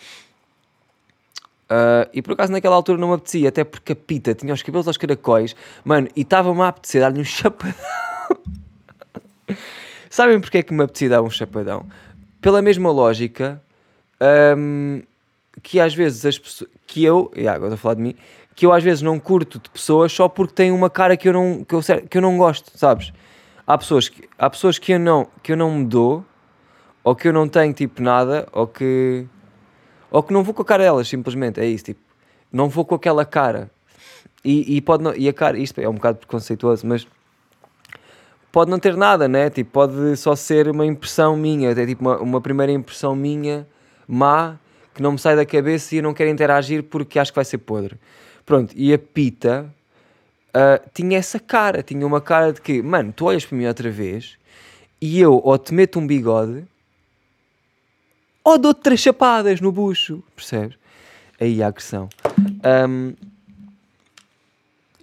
Ah, 1.69 2.07
e 2.13 2.21
por 2.21 2.33
acaso 2.33 2.51
naquela 2.51 2.75
altura 2.75 2.97
não 2.97 3.09
me 3.09 3.15
apetecia, 3.15 3.49
até 3.49 3.63
porque 3.63 3.93
a 3.93 3.95
pita 3.95 4.33
tinha 4.33 4.53
os 4.53 4.61
cabelos 4.61 4.87
aos 4.87 4.97
caracóis, 4.97 5.55
mano, 5.83 6.07
e 6.15 6.21
estava-me 6.21 6.61
a 6.61 6.69
apetecer 6.69 7.01
dar-lhe 7.01 7.19
um 7.19 7.25
chapadão. 7.25 7.75
Sabem 10.09 10.39
porque 10.39 10.59
é 10.59 10.63
que 10.63 10.73
me 10.73 10.83
apetecia 10.83 11.09
dar 11.09 11.21
um 11.21 11.29
chapadão? 11.29 11.85
Pela 12.41 12.61
mesma 12.61 12.91
lógica 12.91 13.61
ahm, 14.19 15.01
que 15.61 15.79
às 15.79 15.93
vezes 15.93 16.25
as 16.25 16.39
pessoas. 16.39 16.69
que 16.85 17.03
eu. 17.03 17.31
e 17.35 17.47
agora 17.47 17.73
estou 17.73 17.73
a 17.73 17.77
falar 17.77 17.95
de 17.95 18.01
mim. 18.01 18.15
que 18.55 18.65
eu 18.65 18.73
às 18.73 18.83
vezes 18.83 19.01
não 19.01 19.19
curto 19.19 19.59
de 19.59 19.69
pessoas 19.69 20.11
só 20.11 20.29
porque 20.29 20.53
têm 20.53 20.71
uma 20.71 20.89
cara 20.89 21.17
que 21.17 21.27
eu 21.27 21.33
não, 21.33 21.63
que 21.63 21.75
eu, 21.75 21.81
que 22.09 22.17
eu 22.17 22.21
não 22.21 22.37
gosto, 22.37 22.71
sabes? 22.77 23.11
Há 23.65 23.77
pessoas, 23.77 24.07
que, 24.07 24.27
há 24.37 24.49
pessoas 24.49 24.79
que, 24.79 24.93
eu 24.93 24.99
não, 24.99 25.27
que 25.43 25.51
eu 25.51 25.57
não 25.57 25.71
me 25.71 25.85
dou, 25.85 26.23
ou 27.07 27.15
que 27.15 27.29
eu 27.29 27.31
não 27.31 27.47
tenho 27.47 27.71
tipo 27.71 28.01
nada, 28.01 28.45
ou 28.51 28.67
que. 28.67 29.25
ou 30.11 30.21
que 30.21 30.33
não 30.33 30.43
vou 30.43 30.53
com 30.53 30.61
a 30.61 30.65
cara 30.65 30.83
delas, 30.83 31.07
simplesmente. 31.07 31.57
É 31.57 31.65
isso, 31.65 31.85
tipo. 31.85 32.01
Não 32.51 32.67
vou 32.67 32.83
com 32.83 32.95
aquela 32.95 33.23
cara. 33.23 33.71
E, 34.43 34.75
e 34.75 34.81
pode 34.81 35.05
não, 35.05 35.15
e 35.15 35.29
a 35.29 35.31
cara, 35.31 35.57
isto 35.57 35.79
é 35.79 35.87
um 35.87 35.93
bocado 35.93 36.17
preconceituoso, 36.17 36.85
mas 36.85 37.07
pode 38.51 38.69
não 38.69 38.77
ter 38.77 38.97
nada, 38.97 39.25
né? 39.25 39.49
Tipo, 39.49 39.71
pode 39.71 40.17
só 40.17 40.35
ser 40.35 40.67
uma 40.67 40.85
impressão 40.85 41.37
minha, 41.37 41.71
até 41.71 41.85
tipo 41.85 42.03
uma, 42.03 42.17
uma 42.17 42.41
primeira 42.41 42.73
impressão 42.73 43.15
minha, 43.15 43.65
má, 44.05 44.57
que 44.93 45.01
não 45.01 45.13
me 45.13 45.17
sai 45.17 45.37
da 45.37 45.45
cabeça 45.45 45.95
e 45.95 45.99
eu 45.99 46.03
não 46.03 46.13
quero 46.13 46.29
interagir 46.29 46.83
porque 46.83 47.19
acho 47.19 47.31
que 47.31 47.37
vai 47.37 47.45
ser 47.45 47.59
podre. 47.59 47.95
Pronto, 48.45 48.73
e 48.75 48.93
a 48.93 48.99
Pita 48.99 49.73
ah, 50.53 50.81
tinha 50.93 51.17
essa 51.17 51.39
cara, 51.39 51.81
tinha 51.81 52.05
uma 52.05 52.19
cara 52.19 52.51
de 52.51 52.59
que, 52.59 52.81
mano, 52.81 53.13
tu 53.13 53.27
olhas 53.27 53.45
para 53.45 53.57
mim 53.57 53.65
outra 53.65 53.89
vez 53.89 54.37
e 54.99 55.21
eu 55.21 55.39
ou 55.41 55.57
te 55.57 55.73
meto 55.73 55.99
um 55.99 56.05
bigode 56.05 56.65
ou 58.47 58.57
dou-te 58.57 58.79
três 58.79 59.01
chapadas 59.01 59.59
no 59.59 59.73
bucho, 59.73 60.23
percebes? 60.33 60.77
Aí 61.37 61.61
a 61.61 61.67
agressão. 61.67 62.07
Ahm, 62.63 63.13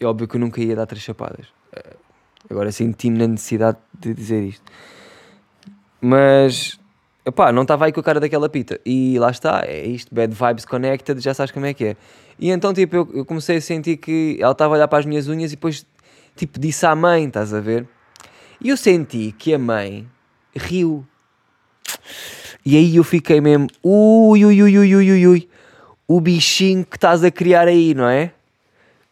é 0.00 0.06
óbvio 0.06 0.26
que 0.26 0.36
eu 0.36 0.40
nunca 0.40 0.62
ia 0.62 0.74
dar 0.74 0.86
três 0.86 1.02
chapadas. 1.02 1.46
Eh, 1.70 1.96
Agora 2.48 2.72
senti-me 2.72 3.18
na 3.18 3.26
necessidade 3.26 3.76
de 4.00 4.14
dizer 4.14 4.42
isto. 4.44 4.64
Mas, 6.00 6.78
epá, 7.26 7.52
não 7.52 7.62
estava 7.62 7.84
aí 7.84 7.92
com 7.92 8.00
a 8.00 8.02
cara 8.02 8.18
daquela 8.18 8.48
pita. 8.48 8.80
E 8.84 9.18
lá 9.18 9.30
está, 9.30 9.62
é 9.66 9.84
isto, 9.86 10.14
bad 10.14 10.34
vibes 10.34 10.64
connected, 10.64 11.20
já 11.20 11.34
sabes 11.34 11.52
como 11.52 11.66
é 11.66 11.74
que 11.74 11.84
é. 11.84 11.96
E 12.38 12.50
então, 12.50 12.72
tipo, 12.72 12.96
eu, 12.96 13.10
eu 13.12 13.24
comecei 13.26 13.58
a 13.58 13.60
sentir 13.60 13.98
que 13.98 14.38
ela 14.40 14.52
estava 14.52 14.72
a 14.72 14.76
olhar 14.78 14.88
para 14.88 15.00
as 15.00 15.04
minhas 15.04 15.28
unhas 15.28 15.52
e 15.52 15.56
depois, 15.56 15.84
tipo, 16.34 16.58
disse 16.58 16.86
à 16.86 16.94
mãe, 16.94 17.26
estás 17.26 17.52
a 17.52 17.60
ver? 17.60 17.86
E 18.58 18.70
eu 18.70 18.76
senti 18.78 19.32
que 19.38 19.52
a 19.52 19.58
mãe 19.58 20.08
riu. 20.56 21.06
E 22.64 22.76
aí 22.76 22.96
eu 22.96 23.04
fiquei 23.04 23.40
mesmo, 23.40 23.68
ui, 23.82 24.44
ui, 24.44 24.62
ui, 24.62 24.78
ui, 24.78 24.94
ui, 24.96 25.26
ui, 25.26 25.48
o 26.08 26.20
bichinho 26.20 26.84
que 26.84 26.96
estás 26.96 27.22
a 27.22 27.30
criar 27.30 27.68
aí, 27.68 27.94
não 27.94 28.08
é? 28.08 28.32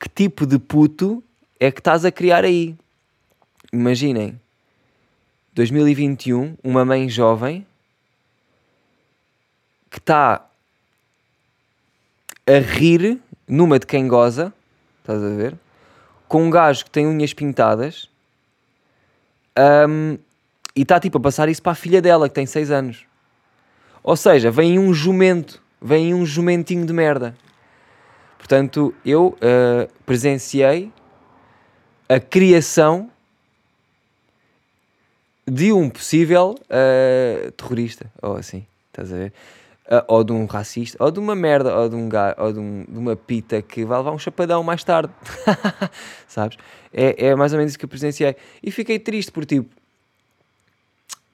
Que 0.00 0.08
tipo 0.08 0.46
de 0.46 0.58
puto 0.58 1.22
é 1.60 1.70
que 1.70 1.80
estás 1.80 2.04
a 2.04 2.10
criar 2.10 2.44
aí? 2.44 2.74
Imaginem, 3.70 4.40
2021, 5.54 6.56
uma 6.64 6.84
mãe 6.84 7.08
jovem 7.08 7.66
que 9.90 9.98
está 9.98 10.46
a 12.46 12.58
rir 12.58 13.20
numa 13.46 13.78
de 13.78 13.86
quem 13.86 14.08
goza, 14.08 14.52
estás 15.00 15.22
a 15.22 15.28
ver? 15.28 15.54
Com 16.26 16.44
um 16.44 16.50
gajo 16.50 16.84
que 16.86 16.90
tem 16.90 17.06
unhas 17.06 17.34
pintadas 17.34 18.08
hum, 19.88 20.16
e 20.74 20.82
está 20.82 20.98
tipo 20.98 21.18
a 21.18 21.20
passar 21.20 21.50
isso 21.50 21.62
para 21.62 21.72
a 21.72 21.74
filha 21.74 22.00
dela 22.00 22.30
que 22.30 22.34
tem 22.34 22.46
6 22.46 22.70
anos. 22.70 23.11
Ou 24.02 24.16
seja, 24.16 24.50
vem 24.50 24.78
um 24.78 24.92
jumento, 24.92 25.62
vem 25.80 26.12
um 26.14 26.26
jumentinho 26.26 26.84
de 26.84 26.92
merda. 26.92 27.36
Portanto, 28.38 28.92
eu 29.04 29.36
ah, 29.40 29.88
presenciei 30.04 30.90
a 32.08 32.18
criação 32.18 33.08
de 35.46 35.72
um 35.72 35.88
possível 35.88 36.56
ah, 36.70 37.50
terrorista, 37.56 38.10
ou 38.20 38.36
assim, 38.36 38.66
estás 38.88 39.12
a 39.12 39.16
ver? 39.16 39.32
Ah, 39.88 40.04
ou 40.08 40.24
de 40.24 40.32
um 40.32 40.46
racista, 40.46 40.96
ou 41.02 41.10
de 41.10 41.18
uma 41.20 41.34
merda, 41.34 41.76
ou 41.76 41.88
de, 41.88 41.94
um 41.94 42.08
ga, 42.08 42.34
ou 42.38 42.52
de, 42.52 42.58
um- 42.58 42.84
de 42.88 42.98
uma 42.98 43.14
pita 43.16 43.62
que 43.62 43.84
vai 43.84 43.98
levar 43.98 44.12
um 44.12 44.18
chapadão 44.18 44.62
mais 44.62 44.82
tarde, 44.82 45.12
sabes? 46.26 46.56
É, 46.92 47.26
é 47.28 47.34
mais 47.34 47.52
ou 47.52 47.58
menos 47.58 47.72
isso 47.72 47.78
que 47.78 47.84
eu 47.84 47.88
presenciei. 47.88 48.34
E 48.62 48.70
fiquei 48.70 48.98
triste 48.98 49.30
por 49.30 49.44
tipo, 49.44 49.68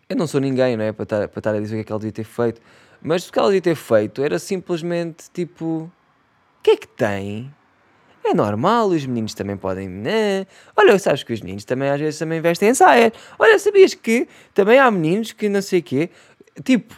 eu 0.09 0.17
não 0.17 0.27
sou 0.27 0.41
ninguém, 0.41 0.77
não 0.77 0.85
é? 0.85 0.93
Para 0.93 1.03
estar, 1.03 1.29
para 1.29 1.41
estar 1.41 1.55
a 1.55 1.61
dizer 1.61 1.75
o 1.75 1.79
que 1.79 1.81
é 1.83 1.85
que 1.85 1.93
ela 1.93 2.01
devia 2.01 2.13
ter 2.13 2.25
feito, 2.25 2.61
mas 3.03 3.29
o 3.29 3.33
que 3.33 3.39
ela 3.39 3.49
devia 3.49 3.61
ter 3.61 3.75
feito 3.75 4.23
era 4.23 4.39
simplesmente 4.39 5.31
tipo, 5.33 5.65
o 5.65 5.91
que 6.63 6.71
é 6.71 6.77
que 6.77 6.89
tem? 6.89 7.53
É 8.25 8.35
normal, 8.35 8.89
os 8.89 9.07
meninos 9.07 9.35
também 9.35 9.57
podem. 9.57 9.89
Né? 9.89 10.47
Olha, 10.77 10.99
sabes 10.99 11.23
que 11.23 11.33
os 11.33 11.41
meninos 11.41 11.65
também 11.65 11.89
às 11.89 12.01
vezes 12.01 12.19
também 12.19 12.41
vestem 12.41 12.75
saias. 12.75 13.13
Olha, 13.39 13.59
sabias 13.59 13.95
que 13.95 14.29
também 14.53 14.79
há 14.79 14.91
meninos 14.91 15.33
que 15.33 15.49
não 15.49 15.63
sei 15.63 15.81
o 15.81 15.83
quê. 15.83 16.11
Tipo, 16.63 16.95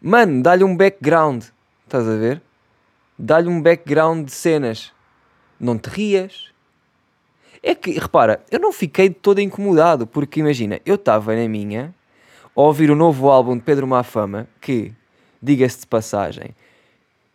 mano, 0.00 0.42
dá-lhe 0.42 0.64
um 0.64 0.76
background. 0.76 1.44
Estás 1.86 2.06
a 2.06 2.16
ver? 2.16 2.42
Dá-lhe 3.18 3.48
um 3.48 3.62
background 3.62 4.26
de 4.26 4.32
cenas. 4.32 4.92
Não 5.58 5.78
te 5.78 5.88
rias. 5.88 6.52
É 7.62 7.74
que, 7.74 7.92
repara, 7.92 8.44
eu 8.50 8.58
não 8.58 8.72
fiquei 8.72 9.08
todo 9.08 9.40
incomodado, 9.40 10.06
porque 10.06 10.40
imagina, 10.40 10.78
eu 10.84 10.96
estava 10.96 11.34
na 11.34 11.48
minha 11.48 11.94
a 12.56 12.60
ouvir 12.60 12.90
o 12.90 12.96
novo 12.96 13.28
álbum 13.28 13.56
de 13.56 13.62
Pedro 13.62 13.86
Mafama, 13.86 14.46
que, 14.60 14.92
diga-se 15.42 15.80
de 15.80 15.86
passagem, 15.86 16.54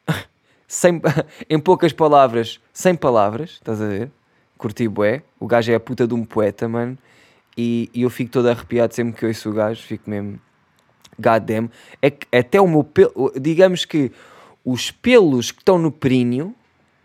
sem, 0.68 1.02
em 1.50 1.60
poucas 1.60 1.94
palavras, 1.94 2.60
sem 2.74 2.96
palavras, 2.96 3.52
estás 3.52 3.82
a 3.82 3.88
ver? 3.88 4.12
Curti 4.58 4.88
bué. 4.88 5.24
O 5.40 5.48
gajo 5.48 5.72
é 5.72 5.76
a 5.76 5.80
puta 5.80 6.06
de 6.06 6.14
um 6.14 6.26
poeta, 6.26 6.68
mano. 6.68 6.98
E, 7.58 7.90
e 7.94 8.02
eu 8.02 8.10
fico 8.10 8.32
todo 8.32 8.50
arrepiado 8.50 8.94
sempre 8.94 9.14
que 9.14 9.26
ouço 9.26 9.50
o 9.50 9.54
gajo, 9.54 9.82
fico 9.82 10.10
mesmo 10.10 10.40
goddamn. 11.20 11.70
É 12.02 12.10
que 12.10 12.28
até 12.36 12.60
o 12.60 12.68
meu 12.68 12.84
pelo, 12.84 13.34
digamos 13.40 13.86
que 13.86 14.12
os 14.64 14.92
pelos 14.92 15.52
que 15.52 15.60
estão 15.62 15.78
no 15.78 15.92
períneo, 15.92 16.54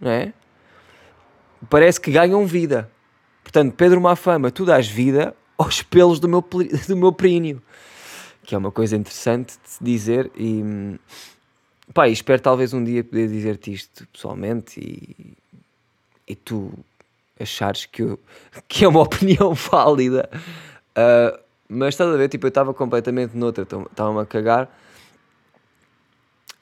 não 0.01 0.11
é? 0.11 0.33
Parece 1.71 2.01
que 2.01 2.11
ganham 2.11 2.47
vida. 2.47 2.91
Portanto, 3.43 3.75
Pedro 3.75 4.01
Mafama, 4.01 4.51
tu 4.51 4.65
dás 4.65 4.87
vida 4.87 5.35
aos 5.57 5.83
pelos 5.83 6.19
do 6.19 6.29
meu, 6.29 6.45
do 6.89 6.97
meu 6.97 7.13
períneo. 7.13 7.63
Que 8.45 8.55
é 8.55 8.59
uma 8.59 8.71
coisa 8.71 8.97
interessante 8.97 9.55
de 9.81 9.85
dizer 9.85 10.31
e... 10.37 10.99
Pá, 11.93 12.09
espero 12.09 12.41
talvez 12.41 12.73
um 12.73 12.83
dia 12.83 13.05
poder 13.05 13.29
dizer-te 13.29 13.73
isto 13.73 14.07
pessoalmente 14.09 14.81
e, 14.81 15.35
e 16.27 16.35
tu 16.35 16.73
achares 17.39 17.85
que, 17.87 18.03
eu- 18.03 18.19
que 18.67 18.85
é 18.85 18.89
uma 18.89 19.01
opinião 19.03 19.53
válida. 19.55 20.29
Ah, 20.95 21.39
mas 21.69 21.95
estás 21.95 22.11
a 22.13 22.17
ver, 22.17 22.29
tipo, 22.29 22.47
eu 22.47 22.49
estava 22.49 22.73
completamente 22.75 23.37
noutra, 23.37 23.63
estava-me 23.65 24.21
a 24.21 24.27
cagar. 24.27 24.71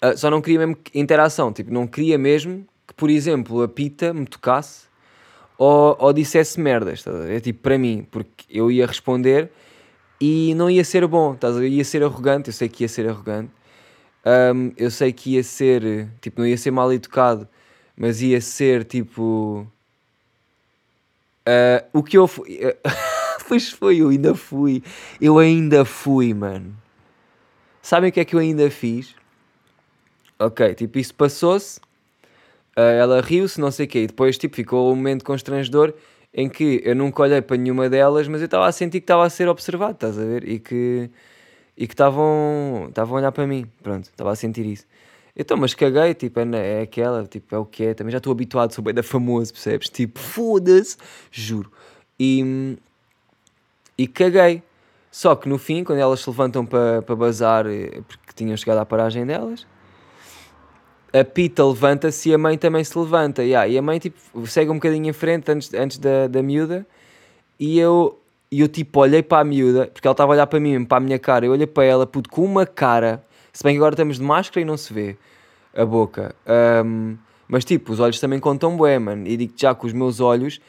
Ah, 0.01 0.17
só 0.17 0.31
não 0.31 0.41
queria 0.41 0.59
mesmo 0.59 0.77
interação, 0.95 1.53
tipo, 1.53 1.73
não 1.73 1.87
queria 1.87 2.19
mesmo 2.19 2.67
que, 2.87 2.95
por 2.95 3.09
exemplo, 3.11 3.63
a 3.63 3.69
Pita 3.69 4.13
me 4.13 4.27
tocasse 4.27 4.87
ou, 5.57 5.97
ou 5.99 6.13
dissesse 6.13 6.59
merdas, 6.61 6.99
estás 7.01 7.17
a 7.17 7.25
ver? 7.25 7.41
Tipo, 7.41 7.61
para 7.61 7.79
mim, 7.79 8.07
porque 8.11 8.45
eu 8.51 8.71
ia 8.71 8.87
responder 8.87 9.51
e 10.23 10.55
não 10.55 10.71
ia 10.71 10.85
ser 10.85 11.05
bom, 11.09 11.35
estás 11.35 11.57
a? 11.57 11.67
Ia 11.67 11.85
ser 11.85 12.05
arrogante, 12.05 12.49
eu 12.49 12.53
sei 12.53 12.69
que 12.69 12.85
ia 12.85 12.89
ser 12.89 13.09
arrogante. 13.09 13.51
Ahm, 14.25 14.71
eu 14.77 14.89
sei 14.89 15.13
que 15.13 15.31
ia 15.33 15.43
ser, 15.43 16.09
tipo, 16.21 16.41
não 16.41 16.47
ia 16.47 16.57
ser 16.57 16.71
mal 16.71 16.93
educado, 16.93 17.49
mas 17.97 18.23
ia 18.23 18.41
ser 18.41 18.85
tipo. 18.85 19.67
ah, 21.45 21.85
o 21.93 22.03
que 22.05 22.17
eu 22.17 22.29
fui. 22.29 22.61
pois 23.49 23.71
foi, 23.71 23.99
eu 23.99 24.11
ainda 24.11 24.33
fui. 24.35 24.83
Eu 25.21 25.39
ainda 25.39 25.85
fui, 25.85 26.33
mano. 26.33 26.77
Sabem 27.83 28.11
o 28.11 28.13
que 28.13 28.21
é 28.21 28.25
que 28.25 28.37
eu 28.37 28.41
ainda 28.41 28.71
fiz? 28.71 29.17
Ok, 30.39 30.75
tipo, 30.75 30.99
isso 31.01 31.15
passou-se. 31.15 31.81
ah, 32.77 32.83
ela 32.83 33.21
riu-se, 33.21 33.61
não 33.61 33.71
sei 33.73 33.87
o 33.87 33.89
quê. 33.89 34.03
E 34.05 34.07
depois, 34.07 34.39
tipo, 34.39 34.57
ficou 34.57 34.93
um 34.93 34.97
momento 34.97 35.25
constrangedor 35.25 35.95
em 36.35 36.49
que 36.49 36.81
eu 36.85 36.95
nunca 36.97 37.23
olhei 37.23 37.43
para 37.43 37.57
nenhuma 37.57 37.89
delas, 37.89 38.27
mas 38.29 38.41
eu 38.41 38.47
estava 38.47 38.67
a 38.67 38.73
sentir 38.73 39.01
que 39.01 39.05
estava 39.05 39.25
a 39.25 39.31
ser 39.31 39.49
observado, 39.49 39.93
estás 39.95 40.19
a 40.19 40.25
ver? 40.25 40.49
E 40.49 40.59
que 40.59 41.11
e 41.77 41.87
que 41.87 41.95
estavam 41.95 42.87
estavam 42.89 43.17
a 43.17 43.21
olhar 43.21 43.33
para 43.33 43.47
mim, 43.47 43.67
pronto, 43.83 44.05
estava 44.05 44.33
a 44.33 44.37
sentir 44.37 44.67
isso. 44.67 44.87
Então, 45.37 45.57
mas 45.57 45.75
caguei, 45.75 46.15
tipo, 46.15 46.39
é, 46.41 46.81
é 46.81 46.83
aquela, 46.83 47.27
tipo, 47.27 47.55
é 47.55 47.59
o 47.59 47.65
que 47.65 47.85
é, 47.85 47.95
também 47.95 48.13
já 48.13 48.19
estou 48.19 48.33
habituado, 48.33 48.73
sou 48.73 48.85
bem 48.85 48.93
da 48.95 49.03
famoso, 49.03 49.53
percebes? 49.53 49.89
Tipo, 49.89 50.19
foda-se, 50.21 50.97
juro. 51.31 51.73
E, 52.21 52.77
e 53.97 54.07
caguei. 54.07 54.63
Só 55.11 55.35
que 55.37 55.49
no 55.49 55.59
fim, 55.59 55.85
quando 55.85 55.99
elas 55.99 56.21
se 56.21 56.31
levantam 56.31 56.65
para 56.65 57.03
pa 57.03 57.15
bazar, 57.15 57.67
eh, 57.67 58.03
porque 58.09 58.33
tinham 58.35 58.57
chegado 58.57 58.79
à 58.79 58.87
paragem 58.87 59.27
delas, 59.27 59.67
a 61.13 61.25
Pita 61.25 61.65
levanta-se 61.65 62.31
e 62.31 62.35
a 62.35 62.39
mãe 62.39 62.57
também 62.57 62.83
se 62.83 62.99
levanta. 62.99 63.43
Yeah, 63.43 63.69
e 63.69 63.77
a 63.77 63.83
mãe 63.83 63.99
tipo, 63.99 64.47
segue 64.47 64.71
um 64.71 64.75
bocadinho 64.75 65.09
em 65.09 65.13
frente 65.13 65.51
antes, 65.51 65.73
antes 65.75 65.99
da, 65.99 66.27
da 66.27 66.43
miúda. 66.43 66.87
E 67.61 67.79
eu, 67.79 68.19
eu 68.51 68.67
tipo 68.67 69.01
olhei 69.01 69.23
para 69.23 69.41
a 69.41 69.45
miúda, 69.45 69.87
porque 69.93 70.07
ela 70.07 70.13
estava 70.13 70.33
a 70.33 70.35
olhar 70.35 70.47
para 70.47 70.59
mim, 70.59 70.85
para 70.85 70.97
a 70.97 71.01
minha 71.01 71.19
cara. 71.19 71.45
Eu 71.45 71.53
olhei 71.53 71.67
para 71.67 71.85
ela, 71.85 72.07
puto, 72.07 72.31
com 72.31 72.45
uma 72.45 72.65
cara. 72.65 73.23
Se 73.53 73.63
bem 73.63 73.75
que 73.75 73.79
agora 73.79 73.95
estamos 73.95 74.17
de 74.17 74.23
máscara 74.23 74.63
e 74.63 74.65
não 74.65 74.77
se 74.77 74.93
vê 74.93 75.17
a 75.77 75.85
boca. 75.85 76.35
Um, 76.85 77.17
mas 77.47 77.65
tipo, 77.65 77.93
os 77.93 78.01
olhos 78.01 78.19
também 78.19 78.41
contam 78.41 78.77
bué, 78.77 78.99
mano. 78.99 79.27
E 79.27 79.37
digo 79.37 79.53
já 79.55 79.75
que 79.75 79.85
os 79.85 79.93
meus 79.93 80.21
olhos, 80.21 80.61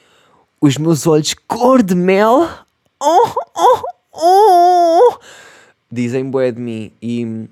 os 0.60 0.78
meus 0.78 1.08
olhos 1.08 1.34
cor 1.48 1.82
de 1.82 1.96
mel, 1.96 2.50
oh, 3.02 3.30
oh, 3.56 3.84
oh, 4.12 5.18
dizem 5.90 6.30
bué 6.30 6.52
de 6.52 6.60
mim. 6.60 6.92
E 7.02 7.48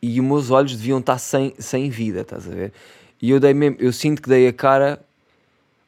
e 0.00 0.20
os 0.20 0.26
meus 0.26 0.50
olhos 0.50 0.76
deviam 0.76 0.98
estar 0.98 1.18
sem, 1.18 1.54
sem 1.58 1.90
vida, 1.90 2.20
estás 2.20 2.46
a 2.46 2.50
ver? 2.50 2.72
E 3.20 3.30
eu 3.30 3.40
dei 3.40 3.52
mesmo, 3.52 3.76
eu 3.80 3.92
sinto 3.92 4.22
que 4.22 4.28
dei 4.28 4.46
a 4.46 4.52
cara 4.52 5.00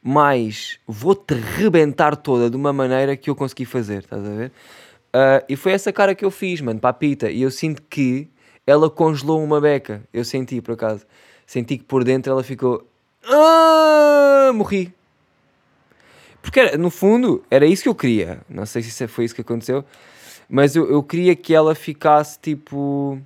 mais 0.03 0.79
vou-te 0.87 1.33
rebentar 1.33 2.15
toda 2.15 2.49
de 2.49 2.55
uma 2.55 2.73
maneira 2.73 3.15
que 3.15 3.29
eu 3.29 3.35
consegui 3.35 3.65
fazer, 3.65 3.99
estás 3.99 4.25
a 4.25 4.29
ver? 4.29 4.51
Uh, 5.13 5.43
e 5.47 5.55
foi 5.55 5.73
essa 5.73 5.91
cara 5.91 6.15
que 6.15 6.23
eu 6.23 6.31
fiz, 6.31 6.61
mano, 6.61 6.79
para 6.79 6.89
a 6.89 6.93
pita. 6.93 7.29
E 7.29 7.41
eu 7.41 7.51
sinto 7.51 7.81
que 7.83 8.29
ela 8.65 8.89
congelou 8.89 9.43
uma 9.43 9.59
beca. 9.59 10.01
Eu 10.13 10.23
senti, 10.23 10.61
por 10.61 10.73
acaso. 10.73 11.05
Senti 11.45 11.77
que 11.77 11.83
por 11.83 12.03
dentro 12.03 12.31
ela 12.31 12.43
ficou. 12.43 12.87
Ah, 13.25 14.51
morri. 14.53 14.93
Porque 16.41 16.59
era, 16.59 16.77
no 16.77 16.89
fundo 16.89 17.43
era 17.51 17.65
isso 17.65 17.83
que 17.83 17.89
eu 17.89 17.95
queria. 17.95 18.41
Não 18.49 18.65
sei 18.65 18.81
se 18.81 19.07
foi 19.07 19.25
isso 19.25 19.35
que 19.35 19.41
aconteceu. 19.41 19.83
Mas 20.49 20.75
eu, 20.75 20.89
eu 20.89 21.03
queria 21.03 21.35
que 21.35 21.53
ela 21.53 21.75
ficasse 21.75 22.39
tipo 22.39 23.21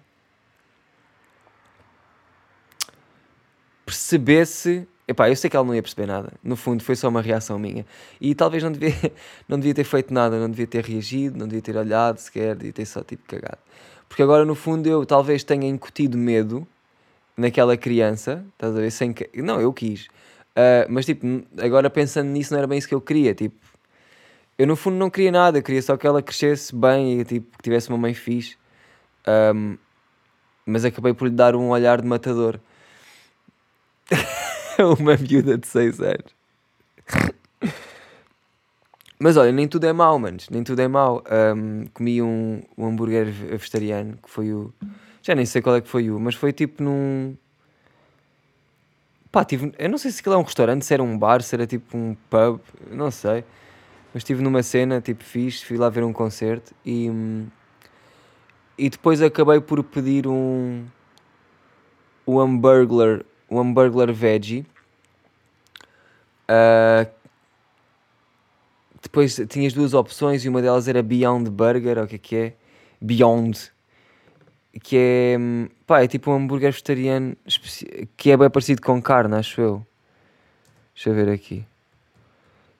percebesse. 3.85 4.87
Epá, 5.07 5.29
eu 5.29 5.35
sei 5.35 5.49
que 5.49 5.55
ela 5.55 5.65
não 5.65 5.75
ia 5.75 5.81
perceber 5.81 6.07
nada. 6.07 6.33
No 6.43 6.55
fundo, 6.55 6.83
foi 6.83 6.95
só 6.95 7.09
uma 7.09 7.21
reação 7.21 7.59
minha. 7.59 7.85
E 8.19 8.33
talvez 8.33 8.63
não 8.63 8.71
devia, 8.71 8.95
não 9.47 9.59
devia 9.59 9.73
ter 9.73 9.83
feito 9.83 10.13
nada, 10.13 10.39
não 10.39 10.49
devia 10.49 10.67
ter 10.67 10.83
reagido, 10.83 11.37
não 11.37 11.47
devia 11.47 11.61
ter 11.61 11.77
olhado 11.77 12.17
sequer, 12.17 12.55
devia 12.55 12.73
ter 12.73 12.85
só 12.85 13.03
tipo 13.03 13.23
cagado. 13.27 13.59
Porque 14.09 14.23
agora, 14.23 14.45
no 14.45 14.55
fundo, 14.55 14.87
eu 14.87 15.05
talvez 15.05 15.43
tenha 15.43 15.67
incutido 15.67 16.17
medo 16.17 16.67
naquela 17.37 17.75
criança, 17.77 18.43
estás 18.53 18.75
a 18.75 18.79
ver? 18.79 18.91
Sem 18.91 19.13
que... 19.13 19.29
Não, 19.41 19.59
eu 19.59 19.73
quis. 19.73 20.07
Uh, 20.55 20.87
mas 20.89 21.05
tipo, 21.05 21.25
agora 21.59 21.89
pensando 21.89 22.29
nisso, 22.29 22.53
não 22.53 22.59
era 22.59 22.67
bem 22.67 22.77
isso 22.77 22.87
que 22.87 22.95
eu 22.95 23.01
queria. 23.01 23.35
Tipo, 23.35 23.55
eu 24.57 24.65
no 24.65 24.75
fundo 24.75 24.95
não 24.95 25.09
queria 25.09 25.31
nada, 25.31 25.57
eu 25.57 25.63
queria 25.63 25.81
só 25.81 25.97
que 25.97 26.07
ela 26.07 26.21
crescesse 26.21 26.73
bem 26.73 27.19
e 27.19 27.25
tipo, 27.25 27.57
que 27.57 27.63
tivesse 27.63 27.89
uma 27.89 27.97
mãe 27.97 28.13
fixe. 28.13 28.57
Um, 29.27 29.77
mas 30.65 30.85
acabei 30.85 31.13
por 31.13 31.27
lhe 31.27 31.33
dar 31.33 31.55
um 31.55 31.69
olhar 31.69 32.01
de 32.01 32.07
matador. 32.07 32.59
uma 34.99 35.17
miúda 35.17 35.57
de 35.57 35.67
6 35.67 35.99
anos. 36.01 36.35
Mas 39.19 39.37
olha, 39.37 39.51
nem 39.51 39.67
tudo 39.67 39.85
é 39.85 39.93
mau, 39.93 40.19
manos. 40.19 40.49
Nem 40.49 40.63
tudo 40.63 40.81
é 40.81 40.87
mau. 40.87 41.23
Um, 41.55 41.85
comi 41.93 42.21
um, 42.21 42.61
um 42.77 42.85
hambúrguer 42.85 43.25
vegetariano 43.25 44.17
que 44.21 44.29
foi 44.29 44.53
o. 44.53 44.73
Já 45.21 45.33
nem 45.33 45.45
sei 45.45 45.61
qual 45.61 45.75
é 45.77 45.81
que 45.81 45.87
foi 45.87 46.11
o, 46.11 46.19
mas 46.19 46.35
foi 46.35 46.51
tipo 46.51 46.83
num. 46.83 47.35
Pá, 49.31 49.45
tive. 49.45 49.73
Eu 49.79 49.89
não 49.89 49.97
sei 49.97 50.11
se 50.11 50.19
aquilo 50.19 50.35
é 50.35 50.37
um 50.37 50.43
restaurante, 50.43 50.85
se 50.85 50.93
era 50.93 51.01
um 51.01 51.17
bar, 51.17 51.41
se 51.41 51.55
era 51.55 51.65
tipo 51.65 51.97
um 51.97 52.15
pub, 52.29 52.59
não 52.91 53.09
sei. 53.09 53.43
Mas 54.13 54.21
estive 54.21 54.41
numa 54.43 54.63
cena, 54.63 55.01
tipo, 55.01 55.23
fiz, 55.23 55.61
fui 55.61 55.77
lá 55.77 55.89
ver 55.89 56.03
um 56.03 56.13
concerto 56.13 56.73
e. 56.85 57.09
E 58.77 58.89
depois 58.89 59.21
acabei 59.21 59.61
por 59.61 59.83
pedir 59.83 60.27
um. 60.27 60.85
O 62.25 62.39
hambúrguer 62.39 63.25
um 63.49 63.59
hambúrguer 63.59 64.13
veggie. 64.13 64.65
Uh, 66.49 67.09
depois 69.01 69.39
tinhas 69.49 69.73
duas 69.73 69.93
opções 69.93 70.43
e 70.43 70.49
uma 70.49 70.61
delas 70.61 70.87
era 70.87 71.01
Beyond 71.01 71.49
Burger, 71.49 71.99
o 71.99 72.07
que 72.07 72.15
é 72.15 72.17
que 72.17 72.35
é? 72.35 72.53
Beyond. 72.99 73.71
Que 74.81 74.97
é, 74.97 75.37
pá, 75.87 76.03
é 76.03 76.07
tipo 76.07 76.31
um 76.31 76.35
hambúrguer 76.35 76.71
vegetariano 76.71 77.35
que 78.17 78.31
é 78.31 78.37
bem 78.37 78.49
parecido 78.49 78.81
com 78.81 79.01
carne, 79.01 79.35
acho 79.35 79.61
eu. 79.61 79.87
Deixa 80.93 81.09
eu 81.09 81.13
ver 81.13 81.29
aqui. 81.29 81.65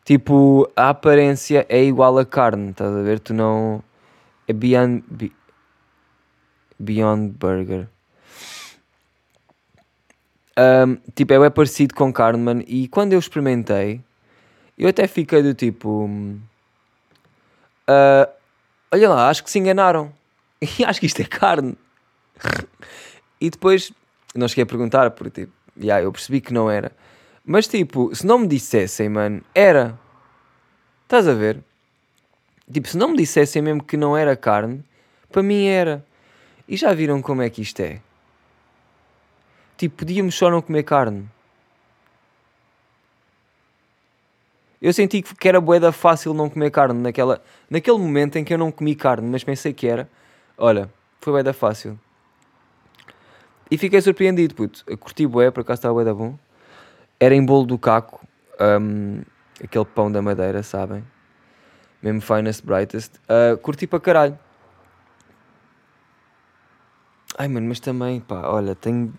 Tipo, 0.04 0.70
a 0.76 0.90
aparência 0.90 1.66
é 1.70 1.84
igual 1.84 2.18
a 2.18 2.26
carne, 2.26 2.72
estás 2.72 2.94
a 2.96 3.02
ver? 3.02 3.20
Tu 3.20 3.34
não. 3.34 3.84
É 4.48 4.54
Beyond. 4.54 5.04
Beyond 6.78 7.34
Burger. 7.38 7.88
Um, 10.58 10.96
tipo, 11.14 11.34
é 11.34 11.50
parecido 11.50 11.94
com 11.94 12.14
Carnman 12.14 12.64
e 12.66 12.88
quando 12.88 13.14
eu 13.14 13.20
experimentei, 13.20 14.02
eu 14.78 14.88
até 14.88 15.08
fiquei 15.08 15.42
do 15.42 15.54
tipo. 15.54 16.06
Uh, 17.88 18.28
olha 18.92 19.10
lá, 19.10 19.30
acho 19.30 19.44
que 19.44 19.52
se 19.52 19.60
enganaram. 19.60 20.12
Acho 20.88 21.00
que 21.00 21.06
isto 21.06 21.22
é 21.22 21.26
carne. 21.26 21.78
e 23.40 23.50
depois, 23.50 23.92
não 24.34 24.48
cheguei 24.48 24.64
a 24.64 24.68
perguntar, 24.68 25.12
porque 25.12 25.42
tipo, 25.42 25.54
yeah, 25.78 26.04
eu 26.04 26.12
percebi 26.12 26.42
que 26.42 26.54
não 26.54 26.70
era. 26.72 26.92
Mas 27.46 27.68
tipo, 27.68 28.16
se 28.16 28.26
não 28.26 28.40
me 28.40 28.48
dissessem, 28.48 29.10
mano, 29.10 29.42
era. 29.54 30.00
Estás 31.04 31.28
a 31.28 31.34
ver? 31.34 31.60
Tipo, 32.72 32.88
se 32.88 32.98
não 32.98 33.10
me 33.10 33.18
dissessem 33.18 33.62
mesmo 33.62 33.84
que 33.84 33.96
não 33.96 34.18
era 34.18 34.36
carne, 34.36 34.84
para 35.32 35.44
mim 35.44 35.66
era. 35.68 36.04
E 36.68 36.76
já 36.76 36.94
viram 36.94 37.22
como 37.22 37.44
é 37.44 37.50
que 37.50 37.62
isto 37.62 37.80
é? 37.82 38.02
Tipo, 39.78 39.98
podíamos 39.98 40.36
só 40.36 40.50
não 40.50 40.62
comer 40.62 40.84
carne. 40.84 41.30
Eu 44.82 44.94
senti 44.94 45.22
que 45.22 45.48
era 45.48 45.60
boeda 45.60 45.92
fácil 45.92 46.34
não 46.34 46.50
comer 46.50 46.70
carne 46.70 47.02
naquela, 47.02 47.42
naquele 47.70 47.98
momento 47.98 48.38
em 48.38 48.44
que 48.44 48.54
eu 48.54 48.58
não 48.58 48.72
comi 48.72 48.96
carne, 48.96 49.28
mas 49.28 49.44
pensei 49.44 49.74
que 49.74 49.88
era. 49.88 50.08
Olha, 50.58 50.92
foi 51.20 51.34
boeda 51.34 51.54
fácil. 51.54 52.00
E 53.70 53.78
fiquei 53.78 54.00
surpreendido, 54.00 54.54
puto. 54.54 54.84
Eu 54.86 54.98
curti 54.98 55.26
bué, 55.26 55.50
por 55.50 55.62
acaso 55.62 55.80
estava 55.80 55.94
boeda 55.94 56.14
bom. 56.14 56.38
Era 57.20 57.34
em 57.34 57.44
bolo 57.44 57.66
do 57.66 57.80
caco. 57.80 58.26
Um, 58.60 59.24
aquele 59.64 59.86
pão 59.86 60.12
da 60.12 60.22
madeira, 60.22 60.62
sabem? 60.62 61.04
Mesmo 62.02 62.22
finest, 62.22 62.64
brightest. 62.64 63.16
Uh, 63.24 63.58
curti 63.58 63.88
para 63.88 64.00
caralho. 64.00 64.40
Ai, 67.38 67.48
mano, 67.48 67.68
mas 67.68 67.80
também, 67.80 68.22
pá, 68.22 68.48
olha, 68.48 68.76
tenho 68.76 69.14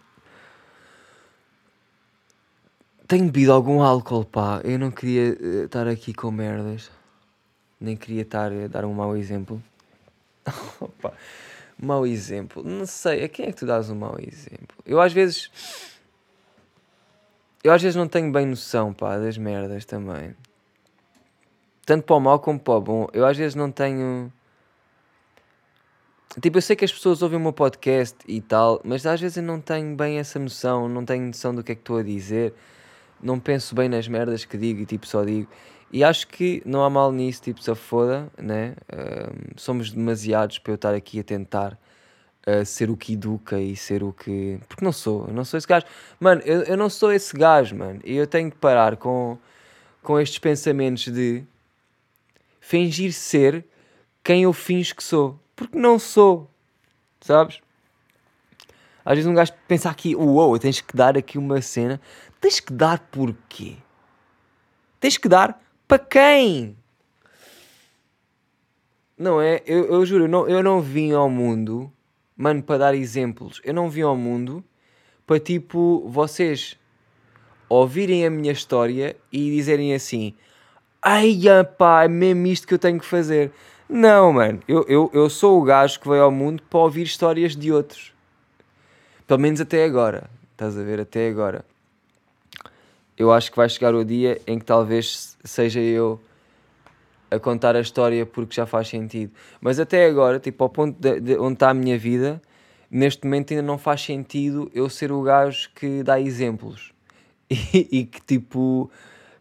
tenho 3.07 3.25
bebido 3.27 3.53
algum 3.53 3.83
álcool, 3.83 4.25
pá. 4.25 4.61
Eu 4.65 4.79
não 4.79 4.91
queria 4.91 5.37
uh, 5.41 5.65
estar 5.65 5.87
aqui 5.87 6.13
com 6.13 6.31
merdas. 6.31 6.91
Nem 7.81 7.97
queria 7.97 8.23
estar 8.23 8.51
a 8.51 8.67
dar 8.69 8.85
um 8.85 8.93
mau 8.93 9.17
exemplo. 9.17 9.63
Opa, 10.81 11.13
mau 11.79 12.07
exemplo. 12.07 12.63
Não 12.65 12.87
sei, 12.87 13.25
a 13.25 13.29
quem 13.29 13.47
é 13.47 13.53
que 13.53 13.59
tu 13.59 13.67
dás 13.67 13.91
um 13.91 13.95
mau 13.95 14.17
exemplo? 14.19 14.77
Eu 14.85 15.01
às 15.01 15.13
vezes. 15.13 15.51
Eu 17.63 17.73
às 17.73 17.83
vezes 17.83 17.97
não 17.97 18.09
tenho 18.09 18.31
bem 18.31 18.47
noção, 18.47 18.93
pá, 18.93 19.19
das 19.19 19.37
merdas 19.37 19.85
também. 19.85 20.35
Tanto 21.85 22.05
para 22.05 22.17
o 22.17 22.21
mal 22.21 22.41
como 22.41 22.59
para 22.59 22.75
o 22.75 22.81
bom. 22.81 23.09
Eu 23.13 23.27
às 23.27 23.37
vezes 23.37 23.55
não 23.55 23.71
tenho. 23.71 24.33
Tipo, 26.41 26.59
eu 26.59 26.63
sei 26.63 26.77
que 26.77 26.85
as 26.85 26.93
pessoas 26.93 27.23
ouvem 27.23 27.39
o 27.39 27.43
meu 27.43 27.53
podcast 27.53 28.17
e 28.27 28.41
tal, 28.41 28.81
mas 28.85 29.07
às 29.07 29.21
vezes 29.21 29.39
eu 29.39 29.43
não 29.43 29.61
tenho 29.61 29.97
bem 29.97 30.19
essa 30.19 30.39
noção, 30.39 30.89
não 30.89 31.05
tenho 31.05 31.27
noção 31.27 31.55
do 31.55 31.63
que 31.63 31.73
é 31.73 31.75
que 31.75 31.81
estou 31.81 31.99
a 31.99 32.03
dizer 32.03 32.53
não 33.23 33.41
penso 33.41 33.75
bem 33.75 33.89
nas 33.89 34.07
merdas 34.09 34.45
que 34.45 34.57
digo 34.57 34.81
e 34.81 34.87
tipo 34.87 35.07
só 35.07 35.25
digo. 35.25 35.49
E 35.93 36.03
acho 36.03 36.27
que 36.27 36.63
não 36.65 36.83
há 36.85 36.91
mal 36.91 37.13
nisso, 37.13 37.43
tipo, 37.43 37.63
se 37.63 37.75
foda, 37.75 38.29
né? 38.37 38.75
Uh, 38.93 39.53
somos 39.57 39.91
demasiados 39.91 40.59
para 40.59 40.73
eu 40.73 40.75
estar 40.75 40.95
aqui 40.95 41.21
a 41.21 41.25
tentar 41.25 41.79
uh, 42.47 42.65
ser 42.67 42.91
o 42.91 42.97
que 42.97 43.13
educa 43.13 43.59
e 43.59 43.77
ser 43.77 44.03
o 44.03 44.13
que. 44.13 44.59
Porque 44.69 44.85
não 44.85 44.93
sou, 44.93 45.27
eu 45.29 45.35
não 45.35 45.45
sou 45.45 45.59
esse 45.59 45.67
gajo. 45.67 45.87
Mano, 46.19 46.43
eu, 46.45 46.63
eu 46.63 46.77
não 46.77 46.91
sou 46.91 47.13
esse 47.13 47.37
gajo, 47.37 47.77
mano. 47.77 48.01
E 48.05 48.17
eu 48.17 48.27
tenho 48.27 48.51
que 48.51 48.57
parar 48.57 48.97
com, 48.97 49.39
com 50.03 50.19
estes 50.19 50.39
pensamentos 50.39 51.05
de 51.05 51.45
fingir 52.61 53.13
ser 53.13 53.65
quem 54.25 54.43
eu 54.43 54.53
finjo 54.53 54.97
que 54.97 55.05
sou. 55.05 55.39
Porque 55.55 55.79
não 55.79 55.99
sou, 56.01 56.51
sabes? 57.21 57.61
Às 59.05 59.15
vezes 59.15 59.31
um 59.31 59.35
gajo 59.35 59.53
pensa 59.69 59.89
aqui, 59.89 60.17
uou, 60.17 60.49
wow, 60.49 60.59
tens 60.59 60.81
que 60.81 60.97
dar 60.97 61.17
aqui 61.17 61.39
uma 61.39 61.63
cena 61.63 62.01
Tens 62.41 62.61
que 62.61 62.73
dar 62.73 62.99
porquê? 62.99 63.77
Tens 65.01 65.17
que 65.17 65.29
dar 65.29 65.61
para 65.87 65.99
quem? 65.99 66.77
Não 69.17 69.41
é? 69.41 69.63
Eu, 69.67 69.87
eu 69.87 70.05
juro, 70.05 70.25
eu 70.25 70.29
não, 70.29 70.49
eu 70.49 70.63
não 70.63 70.81
vim 70.81 71.13
ao 71.13 71.31
mundo, 71.31 71.91
mano, 72.37 72.63
para 72.63 72.79
dar 72.79 72.95
exemplos. 72.95 73.61
Eu 73.65 73.73
não 73.73 73.89
vim 73.89 74.03
ao 74.03 74.17
mundo 74.17 74.63
para 75.27 75.41
tipo 75.41 76.07
vocês 76.09 76.79
ouvirem 77.69 78.27
a 78.27 78.31
minha 78.31 78.53
história 78.53 79.17
e 79.33 79.51
dizerem 79.51 79.95
assim: 79.95 80.35
ai 81.03 81.41
pá, 81.79 82.05
é 82.05 82.09
mesmo 82.09 82.47
isto 82.47 82.67
que 82.67 82.75
eu 82.75 82.79
tenho 82.79 82.99
que 82.99 83.07
fazer. 83.07 83.53
Não, 83.89 84.33
mano, 84.33 84.61
eu, 84.67 84.85
eu, 84.89 85.11
eu 85.15 85.31
sou 85.31 85.61
o 85.61 85.65
gajo 85.65 86.01
que 86.01 86.09
veio 86.09 86.25
ao 86.25 86.31
mundo 86.31 86.63
para 86.69 86.81
ouvir 86.81 87.05
histórias 87.05 87.55
de 87.57 87.73
outros. 87.73 88.13
Pelo 89.27 89.41
menos 89.41 89.61
até 89.61 89.85
agora. 89.85 90.29
Estás 90.53 90.77
a 90.77 90.83
ver? 90.83 91.01
Até 91.01 91.29
agora. 91.29 91.65
Eu 93.19 93.33
acho 93.33 93.51
que 93.51 93.57
vai 93.57 93.69
chegar 93.69 93.95
o 93.95 94.05
dia 94.05 94.41
em 94.47 94.59
que 94.59 94.65
talvez 94.65 95.37
seja 95.45 95.81
eu 95.81 96.21
a 97.31 97.39
contar 97.39 97.75
a 97.75 97.81
história 97.81 98.25
porque 98.25 98.55
já 98.55 98.67
faz 98.67 98.89
sentido. 98.89 99.33
Mas 99.61 99.81
até 99.81 100.07
agora, 100.07 100.39
tipo, 100.39 100.63
ao 100.63 100.71
ponto 100.71 100.97
de, 100.99 101.21
de 101.21 101.39
onde 101.39 101.55
está 101.55 101.71
a 101.71 101.75
minha 101.75 101.99
vida, 101.99 102.41
neste 102.91 103.25
momento 103.25 103.53
ainda 103.53 103.63
não 103.63 103.79
faz 103.79 104.03
sentido 104.03 104.71
eu 104.75 104.89
ser 104.89 105.11
o 105.11 105.23
gajo 105.23 105.71
que 105.75 106.03
dá 106.03 106.21
exemplos 106.21 106.93
e, 107.51 107.89
e 107.91 108.05
que 108.05 108.21
tipo 108.21 108.91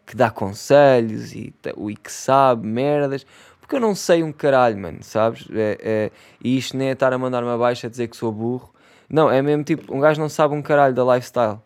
que 0.05 0.15
dá 0.15 0.29
conselhos 0.29 1.33
e, 1.33 1.51
e 1.89 1.95
que 1.95 2.11
sabe 2.11 2.67
merdas 2.67 3.25
porque 3.65 3.77
eu 3.77 3.79
não 3.79 3.95
sei 3.95 4.21
um 4.21 4.31
caralho, 4.31 4.77
mano, 4.77 4.99
sabes? 5.01 5.47
É, 5.51 5.77
é, 5.81 6.11
e 6.43 6.55
isto 6.55 6.77
nem 6.77 6.89
é 6.89 6.91
estar 6.91 7.11
a 7.11 7.17
mandar-me 7.17 7.49
abaixo 7.49 7.87
a 7.87 7.89
dizer 7.89 8.07
que 8.07 8.15
sou 8.15 8.31
burro. 8.31 8.71
Não, 9.09 9.27
é 9.27 9.41
mesmo 9.41 9.63
tipo, 9.63 9.91
um 9.91 9.99
gajo 9.99 10.21
não 10.21 10.29
sabe 10.29 10.53
um 10.53 10.61
caralho 10.61 10.93
da 10.93 11.03
lifestyle, 11.15 11.57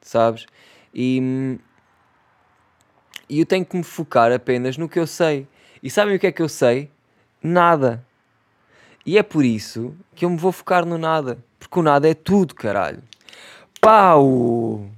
sabes? 0.00 0.46
E, 0.94 1.58
e 3.28 3.40
eu 3.40 3.46
tenho 3.46 3.64
que 3.64 3.76
me 3.76 3.84
focar 3.84 4.32
apenas 4.32 4.76
no 4.76 4.88
que 4.88 4.98
eu 4.98 5.06
sei. 5.06 5.46
E 5.82 5.90
sabem 5.90 6.16
o 6.16 6.18
que 6.18 6.26
é 6.26 6.32
que 6.32 6.42
eu 6.42 6.48
sei? 6.48 6.90
Nada. 7.42 8.04
E 9.04 9.18
é 9.18 9.22
por 9.22 9.44
isso 9.44 9.96
que 10.14 10.24
eu 10.24 10.30
me 10.30 10.36
vou 10.36 10.52
focar 10.52 10.84
no 10.84 10.96
nada. 10.96 11.42
Porque 11.58 11.78
o 11.78 11.82
nada 11.82 12.08
é 12.08 12.14
tudo, 12.14 12.54
caralho. 12.54 13.02
Pau! 13.80 14.88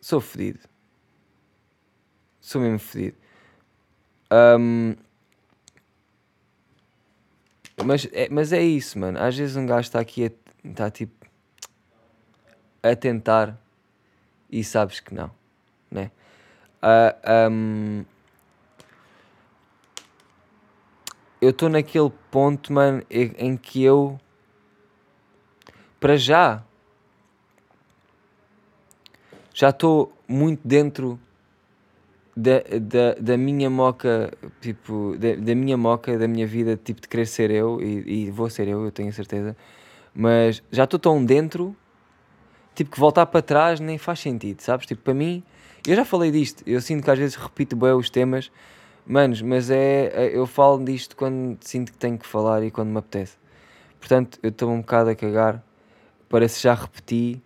Sou 0.00 0.20
fedido. 0.20 0.60
Sou 2.40 2.60
mesmo 2.60 2.78
fedido. 2.78 3.16
Um, 4.32 4.94
mas, 7.84 8.08
é, 8.12 8.28
mas 8.30 8.52
é 8.52 8.62
isso, 8.62 8.98
mano. 8.98 9.18
Às 9.18 9.36
vezes 9.36 9.56
um 9.56 9.66
gajo 9.66 9.86
está 9.86 10.00
aqui 10.00 10.26
a, 10.26 10.68
está 10.68 10.90
tipo 10.90 11.26
a 12.82 12.96
tentar 12.96 13.61
e 14.52 14.62
sabes 14.62 15.00
que 15.00 15.14
não, 15.14 15.30
né? 15.90 16.10
Uh, 16.82 17.16
ah, 17.22 17.48
um, 17.50 18.04
eu 21.40 21.50
estou 21.50 21.68
naquele 21.68 22.12
ponto, 22.30 22.72
mano, 22.72 23.02
em, 23.10 23.56
que 23.56 23.82
eu 23.82 24.20
para 25.98 26.16
já 26.16 26.62
já 29.54 29.70
estou 29.70 30.12
muito 30.28 30.66
dentro 30.66 31.18
da, 32.36 32.60
da, 32.80 33.14
da 33.20 33.36
minha 33.36 33.68
moca, 33.68 34.32
tipo, 34.60 35.16
da, 35.18 35.34
da 35.34 35.54
minha 35.54 35.76
moca, 35.76 36.18
da 36.18 36.26
minha 36.26 36.46
vida, 36.46 36.76
tipo, 36.76 37.00
de 37.00 37.08
querer 37.08 37.26
ser 37.26 37.50
eu, 37.50 37.80
e, 37.80 38.24
e 38.26 38.30
vou 38.30 38.48
ser 38.48 38.68
eu, 38.68 38.84
eu 38.84 38.90
tenho 38.90 39.12
certeza, 39.12 39.56
mas 40.14 40.62
já 40.70 40.84
estou 40.84 40.98
tão 40.98 41.24
dentro, 41.24 41.76
tipo, 42.74 42.90
que 42.90 43.00
voltar 43.00 43.26
para 43.26 43.42
trás 43.42 43.80
nem 43.80 43.98
faz 43.98 44.20
sentido, 44.20 44.60
sabes? 44.60 44.86
Tipo, 44.86 45.02
para 45.02 45.14
mim, 45.14 45.42
eu 45.86 45.96
já 45.96 46.04
falei 46.04 46.30
disto, 46.30 46.62
eu 46.66 46.80
sinto 46.80 47.04
que 47.04 47.10
às 47.10 47.18
vezes 47.18 47.36
repito 47.36 47.76
bem 47.76 47.92
os 47.92 48.08
temas, 48.08 48.50
manos, 49.06 49.42
mas 49.42 49.70
é, 49.70 50.12
é, 50.14 50.36
eu 50.36 50.46
falo 50.46 50.82
disto 50.84 51.16
quando 51.16 51.58
sinto 51.60 51.92
que 51.92 51.98
tenho 51.98 52.18
que 52.18 52.26
falar 52.26 52.62
e 52.62 52.70
quando 52.70 52.88
me 52.88 52.98
apetece. 52.98 53.36
Portanto, 53.98 54.38
eu 54.42 54.50
estou 54.50 54.70
um 54.70 54.80
bocado 54.80 55.10
a 55.10 55.14
cagar, 55.14 55.62
parece 56.28 56.62
já 56.62 56.74
repeti, 56.74 57.42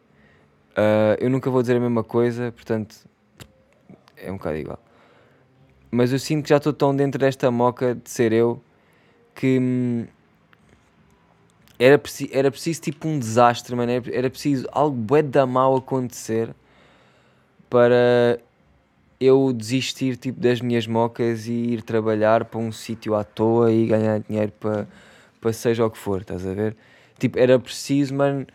uh, 0.72 1.16
eu 1.18 1.30
nunca 1.30 1.50
vou 1.50 1.60
dizer 1.62 1.76
a 1.76 1.80
mesma 1.80 2.04
coisa, 2.04 2.52
portanto 2.52 2.96
é 4.16 4.30
um 4.30 4.36
bocado 4.36 4.56
igual. 4.56 4.82
Mas 5.90 6.12
eu 6.12 6.18
sinto 6.18 6.44
que 6.44 6.50
já 6.50 6.56
estou 6.56 6.72
tão 6.72 6.94
dentro 6.94 7.18
desta 7.18 7.50
moca 7.50 7.94
de 7.94 8.10
ser 8.10 8.32
eu 8.32 8.62
que 9.34 9.58
hum, 9.60 10.06
era, 11.78 11.98
preci 11.98 12.28
era 12.32 12.50
preciso 12.50 12.80
tipo 12.80 13.08
um 13.08 13.18
desastre, 13.18 13.74
mano. 13.74 13.92
Era, 13.92 14.04
era 14.10 14.30
preciso 14.30 14.66
algo 14.72 14.96
bué 14.96 15.22
da 15.22 15.46
mal 15.46 15.76
acontecer 15.76 16.54
para 17.68 18.38
eu 19.20 19.52
desistir 19.52 20.16
tipo 20.16 20.40
das 20.40 20.60
minhas 20.60 20.86
mocas 20.86 21.46
e 21.46 21.52
ir 21.52 21.82
trabalhar 21.82 22.44
para 22.44 22.58
um 22.60 22.70
sítio 22.70 23.14
à 23.14 23.24
toa 23.24 23.72
e 23.72 23.86
ganhar 23.86 24.20
dinheiro 24.20 24.52
para, 24.60 24.86
para 25.40 25.52
seja 25.52 25.84
o 25.84 25.90
que 25.90 25.98
for, 25.98 26.20
estás 26.20 26.46
a 26.46 26.52
ver? 26.52 26.76
Tipo, 27.18 27.38
era 27.38 27.58
preciso, 27.58 28.14
mano, 28.14 28.46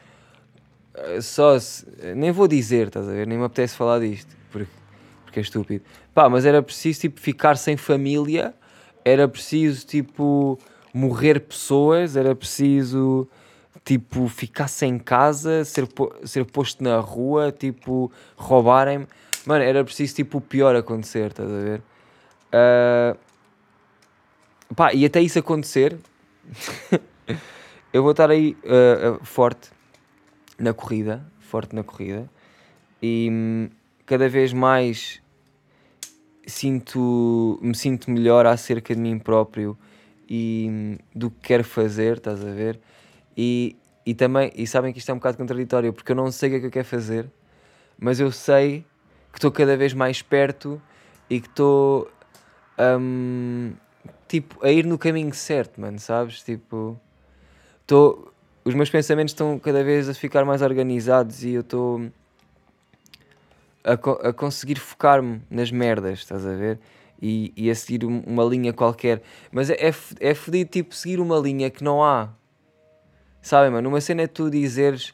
só 1.19 1.59
se, 1.59 1.85
nem 2.15 2.31
vou 2.31 2.47
dizer, 2.47 2.87
estás 2.87 3.09
a 3.09 3.11
ver? 3.11 3.25
Nem 3.25 3.39
me 3.39 3.45
apetece 3.45 3.75
falar 3.75 3.99
disto, 3.99 4.35
porque 4.51 4.69
porque 5.31 5.39
é 5.39 5.43
estúpido. 5.43 5.83
Pá, 6.13 6.29
mas 6.29 6.45
era 6.45 6.61
preciso 6.61 6.99
tipo 6.99 7.19
ficar 7.19 7.55
sem 7.57 7.77
família, 7.77 8.53
era 9.03 9.27
preciso 9.27 9.87
tipo 9.87 10.59
morrer 10.93 11.39
pessoas, 11.39 12.15
era 12.15 12.35
preciso 12.35 13.27
tipo 13.83 14.27
ficar 14.27 14.67
sem 14.67 14.99
casa, 14.99 15.65
ser, 15.65 15.87
ser 16.23 16.45
posto 16.45 16.83
na 16.83 16.99
rua, 16.99 17.51
tipo 17.51 18.11
roubarem-me. 18.35 19.07
Mano, 19.45 19.63
era 19.63 19.83
preciso 19.83 20.15
tipo 20.15 20.37
o 20.37 20.41
pior 20.41 20.75
acontecer, 20.75 21.31
estás 21.31 21.49
a 21.49 21.59
ver? 21.59 21.81
Uh, 22.53 23.17
pá, 24.75 24.93
e 24.93 25.05
até 25.05 25.19
isso 25.21 25.39
acontecer, 25.39 25.97
eu 27.91 28.03
vou 28.03 28.11
estar 28.11 28.29
aí 28.29 28.55
uh, 28.63 29.15
uh, 29.15 29.25
forte 29.25 29.69
na 30.59 30.73
corrida, 30.73 31.25
forte 31.39 31.75
na 31.75 31.83
corrida, 31.83 32.29
e 33.01 33.29
hum, 33.31 33.69
cada 34.05 34.29
vez 34.29 34.53
mais 34.53 35.21
sinto, 36.45 37.57
me 37.61 37.73
sinto 37.73 38.11
melhor 38.11 38.45
acerca 38.45 38.93
de 38.93 39.01
mim 39.01 39.17
próprio 39.17 39.77
e 40.33 40.97
do 41.13 41.29
que 41.29 41.41
quero 41.41 41.63
fazer, 41.65 42.15
estás 42.15 42.41
a 42.41 42.51
ver? 42.51 42.79
E, 43.35 43.75
e 44.05 44.13
também, 44.13 44.49
e 44.55 44.65
sabem 44.65 44.93
que 44.93 44.99
isto 44.99 45.09
é 45.09 45.13
um 45.13 45.17
bocado 45.17 45.37
contraditório, 45.37 45.91
porque 45.91 46.13
eu 46.13 46.15
não 46.15 46.31
sei 46.31 46.47
o 46.47 46.51
que 46.53 46.55
é 46.55 46.59
que 46.61 46.65
eu 46.67 46.71
quero 46.71 46.85
fazer, 46.85 47.29
mas 47.99 48.17
eu 48.17 48.31
sei 48.31 48.85
que 49.29 49.39
estou 49.39 49.51
cada 49.51 49.75
vez 49.75 49.93
mais 49.93 50.21
perto 50.21 50.81
e 51.29 51.41
que 51.41 51.49
estou 51.49 52.09
um, 52.79 53.73
tipo, 54.25 54.65
a 54.65 54.71
ir 54.71 54.85
no 54.85 54.97
caminho 54.97 55.33
certo, 55.33 55.81
mano, 55.81 55.99
sabes? 55.99 56.41
Tipo, 56.41 56.97
estou. 57.81 58.31
Os 58.63 58.73
meus 58.73 58.89
pensamentos 58.89 59.33
estão 59.33 59.59
cada 59.59 59.83
vez 59.83 60.07
a 60.07 60.13
ficar 60.13 60.45
mais 60.45 60.61
organizados 60.61 61.43
e 61.43 61.55
eu 61.55 61.61
estou 61.61 62.09
a, 63.83 64.29
a 64.29 64.31
conseguir 64.31 64.79
focar-me 64.79 65.41
nas 65.49 65.71
merdas, 65.71 66.19
estás 66.19 66.45
a 66.45 66.53
ver? 66.53 66.79
E, 67.21 67.53
e 67.55 67.69
a 67.69 67.75
seguir 67.75 68.03
uma 68.03 68.43
linha 68.43 68.73
qualquer. 68.73 69.21
Mas 69.51 69.69
é, 69.69 69.75
é, 69.75 69.93
é 70.19 70.33
fodido, 70.33 70.69
tipo, 70.69 70.95
seguir 70.95 71.19
uma 71.19 71.37
linha 71.37 71.69
que 71.69 71.83
não 71.83 72.03
há. 72.03 72.29
Sabem, 73.41 73.71
mano? 73.71 73.89
Uma 73.89 74.01
cena 74.01 74.23
é 74.23 74.27
tu 74.27 74.49
dizeres, 74.49 75.13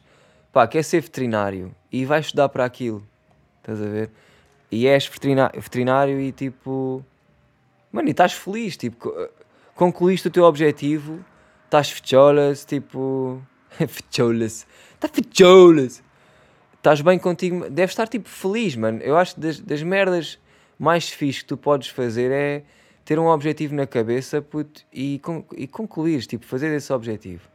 pá, 0.51 0.67
quer 0.67 0.83
ser 0.83 1.01
veterinário 1.01 1.73
e 1.91 2.05
vais 2.05 2.25
estudar 2.25 2.49
para 2.49 2.65
aquilo, 2.65 3.05
estás 3.57 3.81
a 3.81 3.85
ver? 3.85 4.09
E 4.71 4.85
és 4.87 5.07
veterinário 5.07 6.19
e 6.19 6.31
tipo, 6.33 7.03
mano, 7.91 8.09
e 8.09 8.11
estás 8.11 8.33
feliz, 8.33 8.75
tipo, 8.75 9.13
concluíste 9.75 10.27
o 10.27 10.31
teu 10.31 10.43
objetivo, 10.43 11.23
estás 11.65 11.89
fecholas, 11.89 12.65
tipo, 12.65 13.41
fecholas, 13.87 14.67
está 14.95 15.07
fecholas 15.07 16.03
estás 16.87 17.01
bem 17.01 17.19
contigo, 17.19 17.69
deves 17.69 17.91
estar 17.91 18.07
tipo 18.07 18.29
feliz, 18.29 18.75
mano. 18.75 19.01
Eu 19.01 19.17
acho 19.17 19.37
das, 19.39 19.59
das 19.59 19.83
merdas 19.83 20.39
mais 20.77 21.09
fixe 21.09 21.39
que 21.39 21.45
tu 21.45 21.57
podes 21.57 21.89
fazer 21.89 22.31
é 22.31 22.63
ter 23.03 23.17
um 23.19 23.27
objetivo 23.27 23.73
na 23.73 23.87
cabeça 23.87 24.41
puto, 24.41 24.85
e, 24.91 25.21
e 25.55 25.67
concluir, 25.67 26.25
tipo, 26.25 26.45
fazer 26.45 26.75
esse 26.75 26.91
objetivo. 26.91 27.47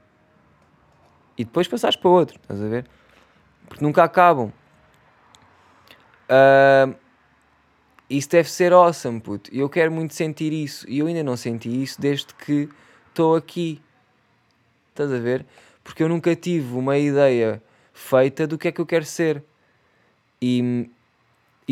E 1.36 1.44
depois 1.44 1.68
passares 1.68 1.96
para 1.96 2.10
outro, 2.10 2.38
estás 2.40 2.62
a 2.62 2.68
ver? 2.68 2.86
Porque 3.68 3.84
nunca 3.84 4.02
acabam. 4.02 4.52
Uh, 6.28 6.94
isso 8.08 8.28
deve 8.28 8.50
ser 8.50 8.72
awesome, 8.72 9.20
puto. 9.20 9.54
Eu 9.54 9.68
quero 9.68 9.90
muito 9.90 10.14
sentir 10.14 10.52
isso. 10.52 10.88
E 10.88 10.98
eu 10.98 11.06
ainda 11.06 11.22
não 11.22 11.36
senti 11.36 11.82
isso 11.82 12.00
desde 12.00 12.34
que 12.34 12.68
estou 13.08 13.36
aqui. 13.36 13.80
Estás 14.90 15.12
a 15.12 15.18
ver? 15.18 15.46
Porque 15.82 16.02
eu 16.02 16.08
nunca 16.08 16.36
tive 16.36 16.74
uma 16.74 16.98
ideia 16.98 17.62
feita 17.92 18.46
do 18.46 18.58
que 18.58 18.68
é 18.68 18.72
que 18.72 18.80
eu 18.80 18.86
quero 18.86 19.04
ser. 19.04 19.42
E, 20.40 20.90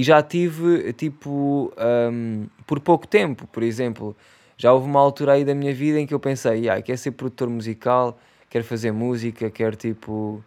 e 0.01 0.03
já 0.03 0.23
tive, 0.23 0.95
tipo, 0.95 1.71
um, 2.11 2.47
por 2.67 2.81
pouco 2.81 3.07
tempo, 3.07 3.47
por 3.49 3.63
exemplo, 3.63 4.17
já 4.57 4.73
houve 4.73 4.87
uma 4.87 4.99
altura 4.99 5.33
aí 5.35 5.45
da 5.45 5.55
minha 5.55 5.75
vida 5.75 6.01
em 6.01 6.07
que 6.07 6.15
eu 6.15 6.19
pensei, 6.19 6.71
ah, 6.71 6.81
quero 6.81 6.97
ser 6.97 7.11
produtor 7.11 7.51
musical, 7.51 8.19
quero 8.49 8.65
fazer 8.65 8.93
música, 8.93 9.51
quero 9.51 9.77
tipo. 9.77 10.43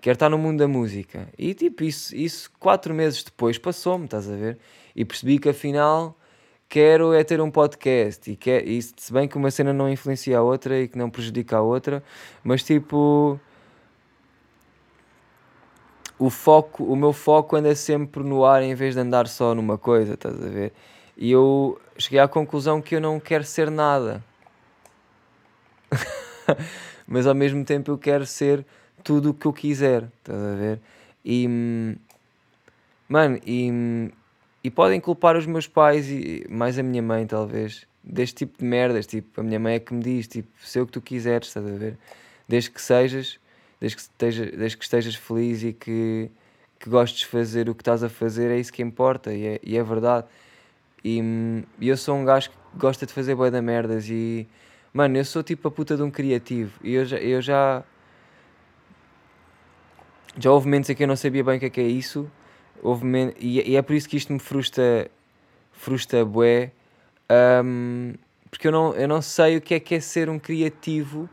Quero 0.00 0.14
estar 0.14 0.28
no 0.28 0.36
mundo 0.36 0.58
da 0.58 0.66
música. 0.66 1.28
E 1.38 1.54
tipo, 1.54 1.84
isso, 1.84 2.14
isso 2.16 2.50
quatro 2.58 2.92
meses 2.92 3.22
depois 3.22 3.56
passou-me, 3.56 4.06
estás 4.06 4.28
a 4.28 4.34
ver? 4.34 4.58
E 4.96 5.04
percebi 5.04 5.38
que 5.38 5.48
afinal 5.48 6.18
quero 6.68 7.12
é 7.12 7.22
ter 7.22 7.40
um 7.40 7.52
podcast. 7.52 8.28
E, 8.28 8.34
quer, 8.34 8.66
e 8.66 8.82
se 8.82 9.12
bem 9.12 9.28
que 9.28 9.36
uma 9.36 9.52
cena 9.52 9.72
não 9.72 9.88
influencia 9.88 10.38
a 10.38 10.42
outra 10.42 10.76
e 10.80 10.88
que 10.88 10.98
não 10.98 11.08
prejudica 11.08 11.58
a 11.58 11.62
outra, 11.62 12.02
mas 12.42 12.64
tipo 12.64 13.38
o 16.18 16.30
foco, 16.30 16.84
o 16.84 16.96
meu 16.96 17.12
foco 17.12 17.56
anda 17.56 17.74
sempre 17.74 18.22
no 18.22 18.44
ar 18.44 18.62
em 18.62 18.74
vez 18.74 18.94
de 18.94 19.00
andar 19.00 19.26
só 19.28 19.54
numa 19.54 19.76
coisa, 19.76 20.14
estás 20.14 20.34
a 20.42 20.48
ver? 20.48 20.72
E 21.16 21.30
eu 21.30 21.80
cheguei 21.98 22.18
à 22.18 22.28
conclusão 22.28 22.80
que 22.80 22.96
eu 22.96 23.00
não 23.00 23.20
quero 23.20 23.44
ser 23.44 23.70
nada. 23.70 24.22
Mas 27.06 27.26
ao 27.26 27.34
mesmo 27.34 27.64
tempo 27.64 27.90
eu 27.90 27.98
quero 27.98 28.26
ser 28.26 28.64
tudo 29.04 29.30
o 29.30 29.34
que 29.34 29.46
eu 29.46 29.52
quiser, 29.52 30.08
estás 30.18 30.38
a 30.38 30.54
ver? 30.54 30.80
E 31.24 31.48
mano, 33.08 33.38
e, 33.46 34.10
e 34.64 34.70
podem 34.70 35.00
culpar 35.00 35.36
os 35.36 35.46
meus 35.46 35.66
pais 35.66 36.08
e 36.10 36.44
mais 36.48 36.78
a 36.78 36.82
minha 36.82 37.02
mãe, 37.02 37.26
talvez, 37.26 37.86
deste 38.02 38.36
tipo 38.36 38.58
de 38.58 38.64
merdas. 38.64 39.06
Tipo, 39.06 39.40
a 39.40 39.44
minha 39.44 39.58
mãe 39.58 39.74
é 39.74 39.80
que 39.80 39.94
me 39.94 40.02
diz: 40.02 40.26
tipo, 40.26 40.48
sei 40.62 40.82
o 40.82 40.86
que 40.86 40.92
tu 40.92 41.00
quiseres, 41.00 41.48
estás 41.48 41.66
a 41.66 41.70
ver? 41.70 41.96
Desde 42.48 42.70
que 42.70 42.80
sejas, 42.80 43.38
desde 43.86 43.96
que, 43.96 44.02
esteja, 44.02 44.46
desde 44.46 44.76
que 44.76 44.84
estejas 44.84 45.14
feliz 45.14 45.62
e 45.62 45.72
que, 45.72 46.30
que 46.78 46.90
gostes 46.90 47.20
de 47.20 47.26
fazer 47.26 47.68
o 47.68 47.74
que 47.74 47.82
estás 47.82 48.02
a 48.02 48.08
fazer, 48.08 48.50
é 48.50 48.58
isso 48.58 48.72
que 48.72 48.82
importa 48.82 49.32
e 49.32 49.46
é, 49.46 49.60
e 49.62 49.76
é 49.76 49.82
verdade. 49.82 50.26
E, 51.04 51.20
e 51.80 51.88
eu 51.88 51.96
sou 51.96 52.16
um 52.16 52.24
gajo 52.24 52.50
que 52.50 52.56
gosta 52.76 53.06
de 53.06 53.12
fazer 53.12 53.34
boia 53.34 53.50
da 53.50 53.62
merdas 53.62 54.08
e 54.08 54.48
mano, 54.92 55.16
eu 55.16 55.24
sou 55.24 55.42
tipo 55.42 55.68
a 55.68 55.70
puta 55.70 55.96
de 55.96 56.02
um 56.02 56.10
criativo. 56.10 56.80
E 56.82 56.94
eu 56.94 57.04
já, 57.04 57.18
eu 57.18 57.40
já 57.40 57.84
já 60.38 60.50
houve 60.50 60.66
momentos 60.66 60.90
em 60.90 60.94
que 60.94 61.04
eu 61.04 61.08
não 61.08 61.16
sabia 61.16 61.44
bem 61.44 61.56
o 61.56 61.60
que 61.60 61.66
é 61.66 61.70
que 61.70 61.80
é 61.80 61.86
isso. 61.86 62.30
Houve 62.82 63.06
e, 63.38 63.70
e, 63.70 63.76
é 63.76 63.82
por 63.82 63.94
isso 63.94 64.08
que 64.08 64.16
isto 64.16 64.32
me 64.32 64.38
frustra 64.38 65.10
frustra 65.72 66.24
bué. 66.24 66.72
Um, 67.30 68.14
porque 68.50 68.68
eu 68.68 68.72
não, 68.72 68.94
eu 68.94 69.06
não 69.08 69.22
sei 69.22 69.56
o 69.56 69.60
que 69.60 69.74
é 69.74 69.80
que 69.80 69.94
é 69.94 70.00
ser 70.00 70.28
um 70.28 70.38
criativo 70.38 71.28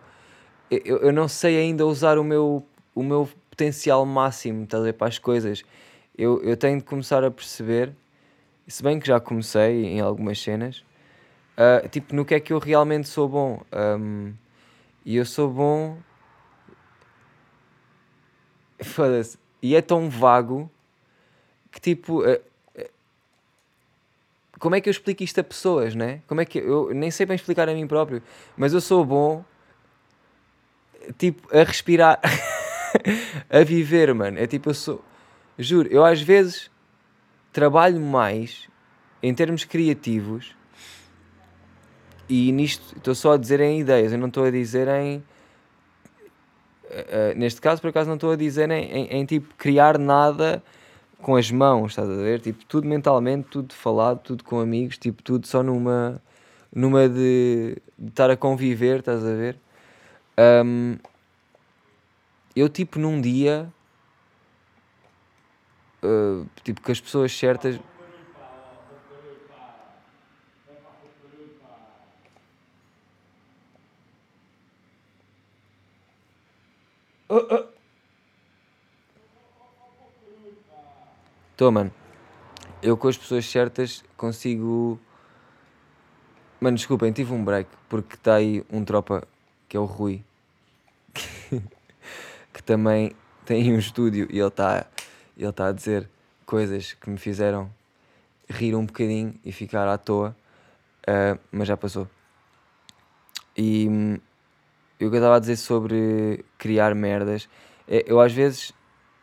eu, 0.69 0.97
eu 0.97 1.11
não 1.11 1.27
sei 1.27 1.57
ainda 1.57 1.85
usar 1.85 2.17
o 2.17 2.23
meu, 2.23 2.65
o 2.95 3.03
meu 3.03 3.29
potencial 3.49 4.05
máximo 4.05 4.67
a 4.71 4.93
para 4.93 5.07
as 5.07 5.19
coisas 5.19 5.63
eu, 6.17 6.41
eu 6.43 6.57
tenho 6.57 6.77
de 6.77 6.83
começar 6.83 7.23
a 7.23 7.31
perceber 7.31 7.91
se 8.67 8.81
bem 8.81 8.99
que 8.99 9.07
já 9.07 9.19
comecei 9.19 9.85
em 9.85 9.99
algumas 9.99 10.41
cenas 10.41 10.83
uh, 11.57 11.87
tipo 11.89 12.15
no 12.15 12.25
que 12.25 12.35
é 12.35 12.39
que 12.39 12.53
eu 12.53 12.59
realmente 12.59 13.07
sou 13.07 13.27
bom 13.27 13.61
um, 13.99 14.33
e 15.05 15.15
eu 15.15 15.25
sou 15.25 15.49
bom 15.49 15.97
foda-se 18.81 19.37
e 19.61 19.75
é 19.75 19.81
tão 19.81 20.09
vago 20.09 20.69
que 21.71 21.79
tipo. 21.79 22.21
Uh, 22.21 22.39
como 24.59 24.75
é 24.75 24.81
que 24.81 24.87
eu 24.87 24.91
explico 24.91 25.23
isto 25.23 25.39
a 25.39 25.43
pessoas, 25.43 25.93
né? 25.93 26.21
Como 26.27 26.39
é 26.39 26.45
que 26.45 26.57
eu 26.57 26.93
nem 26.93 27.11
sei 27.11 27.25
bem 27.25 27.35
explicar 27.35 27.67
a 27.67 27.73
mim 27.73 27.85
próprio, 27.85 28.21
mas 28.55 28.73
eu 28.73 28.79
sou 28.79 29.03
bom 29.03 29.43
tipo 31.17 31.47
a 31.55 31.63
respirar, 31.63 32.19
a 33.49 33.63
viver, 33.63 34.13
mano. 34.13 34.39
É 34.39 34.47
tipo 34.47 34.69
eu 34.69 34.73
sou, 34.73 35.03
juro, 35.57 35.89
eu 35.91 36.03
às 36.03 36.21
vezes 36.21 36.69
trabalho 37.51 37.99
mais 37.99 38.67
em 39.21 39.33
termos 39.33 39.63
criativos 39.63 40.55
e 42.27 42.51
nisto 42.51 42.95
estou 42.97 43.13
só 43.13 43.33
a 43.33 43.37
dizer 43.37 43.59
em 43.59 43.79
ideias, 43.79 44.11
eu 44.11 44.17
não 44.17 44.27
estou 44.27 44.45
a 44.45 44.51
dizer 44.51 44.87
em 44.87 45.17
uh, 46.89 47.37
neste 47.37 47.61
caso 47.61 47.81
por 47.81 47.89
acaso 47.89 48.07
não 48.07 48.15
estou 48.15 48.31
a 48.31 48.35
dizer 48.35 48.69
em, 48.71 48.83
em, 48.91 49.07
em 49.07 49.25
tipo 49.25 49.53
criar 49.55 49.97
nada 49.97 50.63
com 51.23 51.35
as 51.35 51.49
mãos, 51.49 51.93
estás 51.93 52.09
a 52.09 52.15
ver? 52.15 52.41
Tipo, 52.41 52.63
tudo 52.65 52.87
mentalmente, 52.87 53.47
tudo 53.49 53.73
falado, 53.73 54.19
tudo 54.19 54.43
com 54.43 54.59
amigos, 54.59 54.97
tipo, 54.97 55.23
tudo 55.23 55.47
só 55.47 55.63
numa, 55.63 56.21
numa 56.75 57.09
de, 57.09 57.77
de 57.97 58.09
estar 58.09 58.29
a 58.29 58.37
conviver, 58.37 58.99
estás 58.99 59.25
a 59.25 59.33
ver? 59.33 59.57
Um, 60.37 60.97
eu, 62.55 62.67
tipo, 62.69 62.99
num 62.99 63.21
dia, 63.21 63.71
uh, 66.03 66.47
tipo, 66.63 66.81
que 66.81 66.91
as 66.91 66.99
pessoas 66.99 67.31
certas. 67.31 67.79
Estou, 81.51 81.71
mano. 81.71 81.93
Eu 82.81 82.97
com 82.97 83.07
as 83.07 83.17
pessoas 83.17 83.45
certas 83.45 84.03
consigo. 84.17 84.99
Mano, 86.59 86.77
desculpem, 86.77 87.11
tive 87.11 87.33
um 87.33 87.43
break 87.43 87.69
porque 87.89 88.15
está 88.15 88.35
aí 88.35 88.63
um 88.71 88.83
tropa 88.83 89.27
que 89.73 89.77
é 89.77 89.79
o 89.79 89.85
Rui 89.85 90.23
que, 91.15 91.59
que 92.53 92.61
também 92.61 93.15
tem 93.43 93.73
um 93.73 93.79
estúdio 93.79 94.27
e 94.29 94.37
ele 94.37 94.47
está 94.47 94.85
ele 95.35 95.51
tá 95.51 95.69
a 95.69 95.71
dizer 95.71 96.07
coisas 96.45 96.93
que 96.93 97.09
me 97.09 97.17
fizeram 97.17 97.73
rir 98.47 98.75
um 98.75 98.85
bocadinho 98.85 99.33
e 99.43 99.51
ficar 99.51 99.87
à 99.87 99.97
toa, 99.97 100.37
uh, 101.09 101.39
mas 101.51 101.67
já 101.67 101.75
passou. 101.75 102.07
E 103.57 103.87
eu 104.99 105.09
que 105.09 105.15
eu 105.15 105.19
estava 105.19 105.37
a 105.37 105.39
dizer 105.39 105.55
sobre 105.55 106.45
criar 106.59 106.93
merdas, 106.93 107.49
é, 107.87 108.03
eu 108.05 108.21
às 108.21 108.31
vezes 108.31 108.71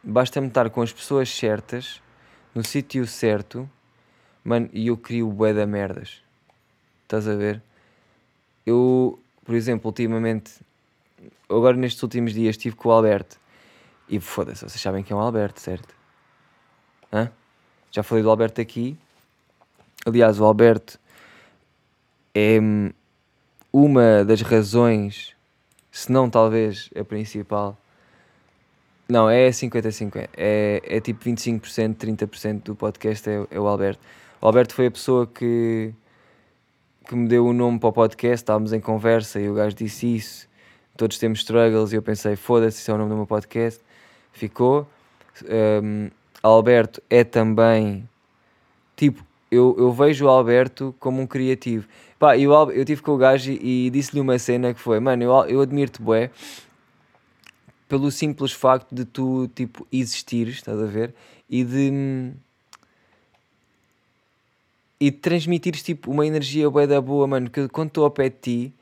basta-me 0.02 0.48
estar 0.48 0.68
com 0.70 0.82
as 0.82 0.92
pessoas 0.92 1.30
certas 1.30 2.02
no 2.52 2.64
sítio 2.64 3.06
certo, 3.06 3.70
mano, 4.42 4.68
e 4.72 4.88
eu 4.88 4.96
crio 4.96 5.28
bué 5.28 5.54
da 5.54 5.64
merdas. 5.64 6.24
Estás 7.04 7.28
a 7.28 7.36
ver? 7.36 7.62
Eu, 8.66 9.16
por 9.50 9.56
exemplo, 9.56 9.88
ultimamente, 9.88 10.52
agora 11.48 11.76
nestes 11.76 12.00
últimos 12.04 12.32
dias 12.32 12.50
estive 12.50 12.76
com 12.76 12.88
o 12.88 12.92
Alberto 12.92 13.36
e 14.08 14.20
foda-se, 14.20 14.60
vocês 14.60 14.80
sabem 14.80 15.02
quem 15.02 15.12
é 15.12 15.18
o 15.18 15.20
Alberto, 15.20 15.60
certo? 15.60 15.92
Hã? 17.12 17.32
Já 17.90 18.04
falei 18.04 18.22
do 18.22 18.30
Alberto 18.30 18.60
aqui. 18.60 18.96
Aliás, 20.06 20.38
o 20.38 20.44
Alberto 20.44 21.00
é 22.32 22.60
hum, 22.60 22.92
uma 23.72 24.24
das 24.24 24.40
razões, 24.40 25.34
se 25.90 26.12
não 26.12 26.30
talvez 26.30 26.88
a 26.94 27.02
principal, 27.02 27.76
não, 29.08 29.28
é 29.28 29.48
50-50. 29.50 30.28
É, 30.36 30.80
é 30.84 31.00
tipo 31.00 31.24
25%, 31.24 31.96
30% 31.96 32.62
do 32.62 32.76
podcast 32.76 33.28
é, 33.28 33.44
é, 33.50 33.58
o 33.58 33.66
Alberto. 33.66 34.00
O 34.40 34.46
Alberto 34.46 34.76
foi 34.76 34.86
a 34.86 34.90
pessoa 34.92 35.26
que, 35.26 35.92
que 37.06 37.14
me 37.14 37.28
deu 37.28 37.46
o 37.46 37.52
nome 37.52 37.78
para 37.78 37.88
o 37.88 37.92
podcast. 37.92 38.42
Estávamos 38.42 38.72
em 38.72 38.80
conversa 38.80 39.40
e 39.40 39.48
o 39.48 39.54
gajo 39.54 39.74
disse 39.74 40.16
isso. 40.16 40.48
Todos 40.96 41.18
temos 41.18 41.40
struggles 41.40 41.92
e 41.92 41.96
eu 41.96 42.02
pensei, 42.02 42.36
foda-se, 42.36 42.78
isso 42.80 42.90
é 42.90 42.94
o 42.94 42.98
nome 42.98 43.10
do 43.10 43.16
meu 43.16 43.26
podcast. 43.26 43.80
Ficou. 44.32 44.86
Um, 45.82 46.10
Alberto 46.42 47.02
é 47.08 47.24
também. 47.24 48.08
Tipo, 48.96 49.24
eu, 49.50 49.74
eu 49.78 49.92
vejo 49.92 50.26
o 50.26 50.28
Alberto 50.28 50.94
como 50.98 51.20
um 51.20 51.26
criativo. 51.26 51.86
Pá, 52.18 52.36
eu, 52.36 52.52
eu 52.70 52.84
tive 52.84 53.02
com 53.02 53.12
o 53.12 53.16
gajo 53.16 53.50
e, 53.50 53.86
e 53.86 53.90
disse-lhe 53.90 54.20
uma 54.20 54.38
cena 54.38 54.74
que 54.74 54.80
foi: 54.80 55.00
Mano, 55.00 55.22
eu, 55.22 55.32
eu 55.46 55.60
admiro-te, 55.60 56.00
bué 56.00 56.30
pelo 57.90 58.08
simples 58.12 58.52
facto 58.52 58.94
de 58.94 59.04
tu, 59.04 59.48
tipo, 59.48 59.84
existires, 59.92 60.54
estás 60.54 60.80
a 60.80 60.86
ver? 60.86 61.12
E 61.48 61.64
de. 61.64 62.32
E 65.00 65.10
transmitires, 65.10 65.82
tipo, 65.82 66.10
uma 66.10 66.26
energia 66.26 66.68
bué 66.68 66.86
da 66.86 67.00
boa, 67.00 67.26
mano, 67.26 67.48
que 67.48 67.68
quando 67.68 67.88
estou 67.88 68.04
ao 68.04 68.10
pé 68.10 68.28
de 68.28 68.36
ti, 68.36 68.74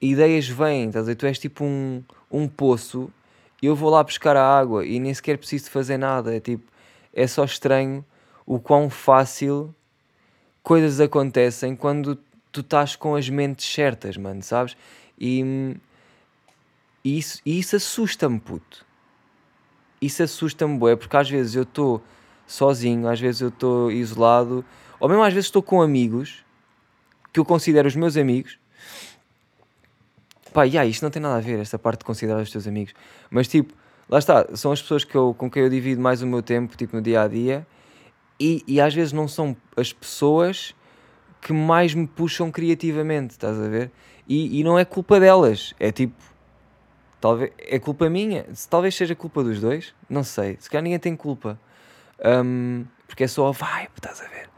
ideias 0.00 0.48
vêm, 0.48 0.88
estás 0.88 1.08
a? 1.08 1.14
Tu 1.14 1.26
és 1.26 1.38
tipo 1.38 1.64
um, 1.64 2.02
um 2.30 2.46
poço 2.46 3.10
e 3.60 3.66
eu 3.66 3.74
vou 3.74 3.90
lá 3.90 4.02
buscar 4.02 4.36
a 4.36 4.58
água 4.58 4.86
e 4.86 5.00
nem 5.00 5.12
sequer 5.12 5.36
preciso 5.36 5.64
de 5.64 5.70
fazer 5.70 5.98
nada. 5.98 6.34
É 6.34 6.40
tipo, 6.40 6.64
é 7.12 7.26
só 7.26 7.44
estranho 7.44 8.04
o 8.46 8.60
quão 8.60 8.88
fácil 8.88 9.74
coisas 10.62 11.00
acontecem 11.00 11.74
quando 11.74 12.16
tu 12.52 12.60
estás 12.60 12.94
com 12.94 13.16
as 13.16 13.28
mentes 13.28 13.66
certas, 13.66 14.16
mano, 14.16 14.42
sabes? 14.42 14.76
E 15.18 15.74
e 17.04 17.18
isso, 17.18 17.40
e 17.46 17.58
isso 17.58 17.76
assusta-me, 17.76 18.38
puto. 18.38 18.84
Isso 20.00 20.22
assusta-me, 20.22 20.78
bué, 20.78 20.96
porque 20.96 21.16
às 21.16 21.28
vezes 21.30 21.54
eu 21.54 21.62
estou 21.62 22.02
sozinho, 22.46 23.08
às 23.08 23.18
vezes 23.18 23.40
eu 23.40 23.48
estou 23.48 23.90
isolado, 23.90 24.64
ou 25.00 25.08
mesmo 25.08 25.22
às 25.22 25.32
vezes 25.32 25.46
estou 25.46 25.62
com 25.62 25.82
amigos 25.82 26.44
que 27.32 27.40
eu 27.40 27.44
considero 27.44 27.88
os 27.88 27.96
meus 27.96 28.16
amigos. 28.16 28.58
Pá, 30.52 30.64
yeah, 30.64 30.88
isto 30.88 31.02
não 31.02 31.10
tem 31.10 31.22
nada 31.22 31.36
a 31.36 31.40
ver, 31.40 31.58
esta 31.58 31.78
parte 31.78 32.00
de 32.00 32.04
considerar 32.04 32.42
os 32.42 32.50
teus 32.50 32.66
amigos. 32.66 32.92
Mas 33.30 33.48
tipo, 33.48 33.72
lá 34.08 34.18
está, 34.18 34.46
são 34.54 34.72
as 34.72 34.82
pessoas 34.82 35.04
que 35.04 35.14
eu, 35.14 35.34
com 35.36 35.50
quem 35.50 35.62
eu 35.62 35.70
divido 35.70 36.00
mais 36.00 36.22
o 36.22 36.26
meu 36.26 36.42
tempo, 36.42 36.76
tipo 36.76 36.94
no 36.94 37.02
dia 37.02 37.22
a 37.22 37.28
dia, 37.28 37.66
e, 38.38 38.62
e 38.66 38.80
às 38.80 38.94
vezes 38.94 39.12
não 39.12 39.26
são 39.26 39.56
as 39.76 39.92
pessoas 39.92 40.74
que 41.40 41.52
mais 41.52 41.94
me 41.94 42.06
puxam 42.06 42.50
criativamente, 42.50 43.32
estás 43.32 43.58
a 43.58 43.68
ver? 43.68 43.90
E, 44.28 44.60
e 44.60 44.64
não 44.64 44.78
é 44.78 44.84
culpa 44.84 45.18
delas, 45.18 45.74
é 45.78 45.90
tipo, 45.90 46.14
Talvez 47.20 47.52
é 47.58 47.78
culpa 47.78 48.08
minha, 48.08 48.46
talvez 48.70 48.94
seja 48.94 49.14
culpa 49.14 49.44
dos 49.44 49.60
dois, 49.60 49.94
não 50.08 50.24
sei. 50.24 50.56
Se 50.58 50.70
calhar 50.70 50.82
ninguém 50.82 50.98
tem 50.98 51.14
culpa, 51.14 51.60
um, 52.44 52.86
porque 53.06 53.24
é 53.24 53.28
só 53.28 53.52
vibe, 53.52 53.90
estás 53.94 54.22
a 54.22 54.24
ver? 54.24 54.48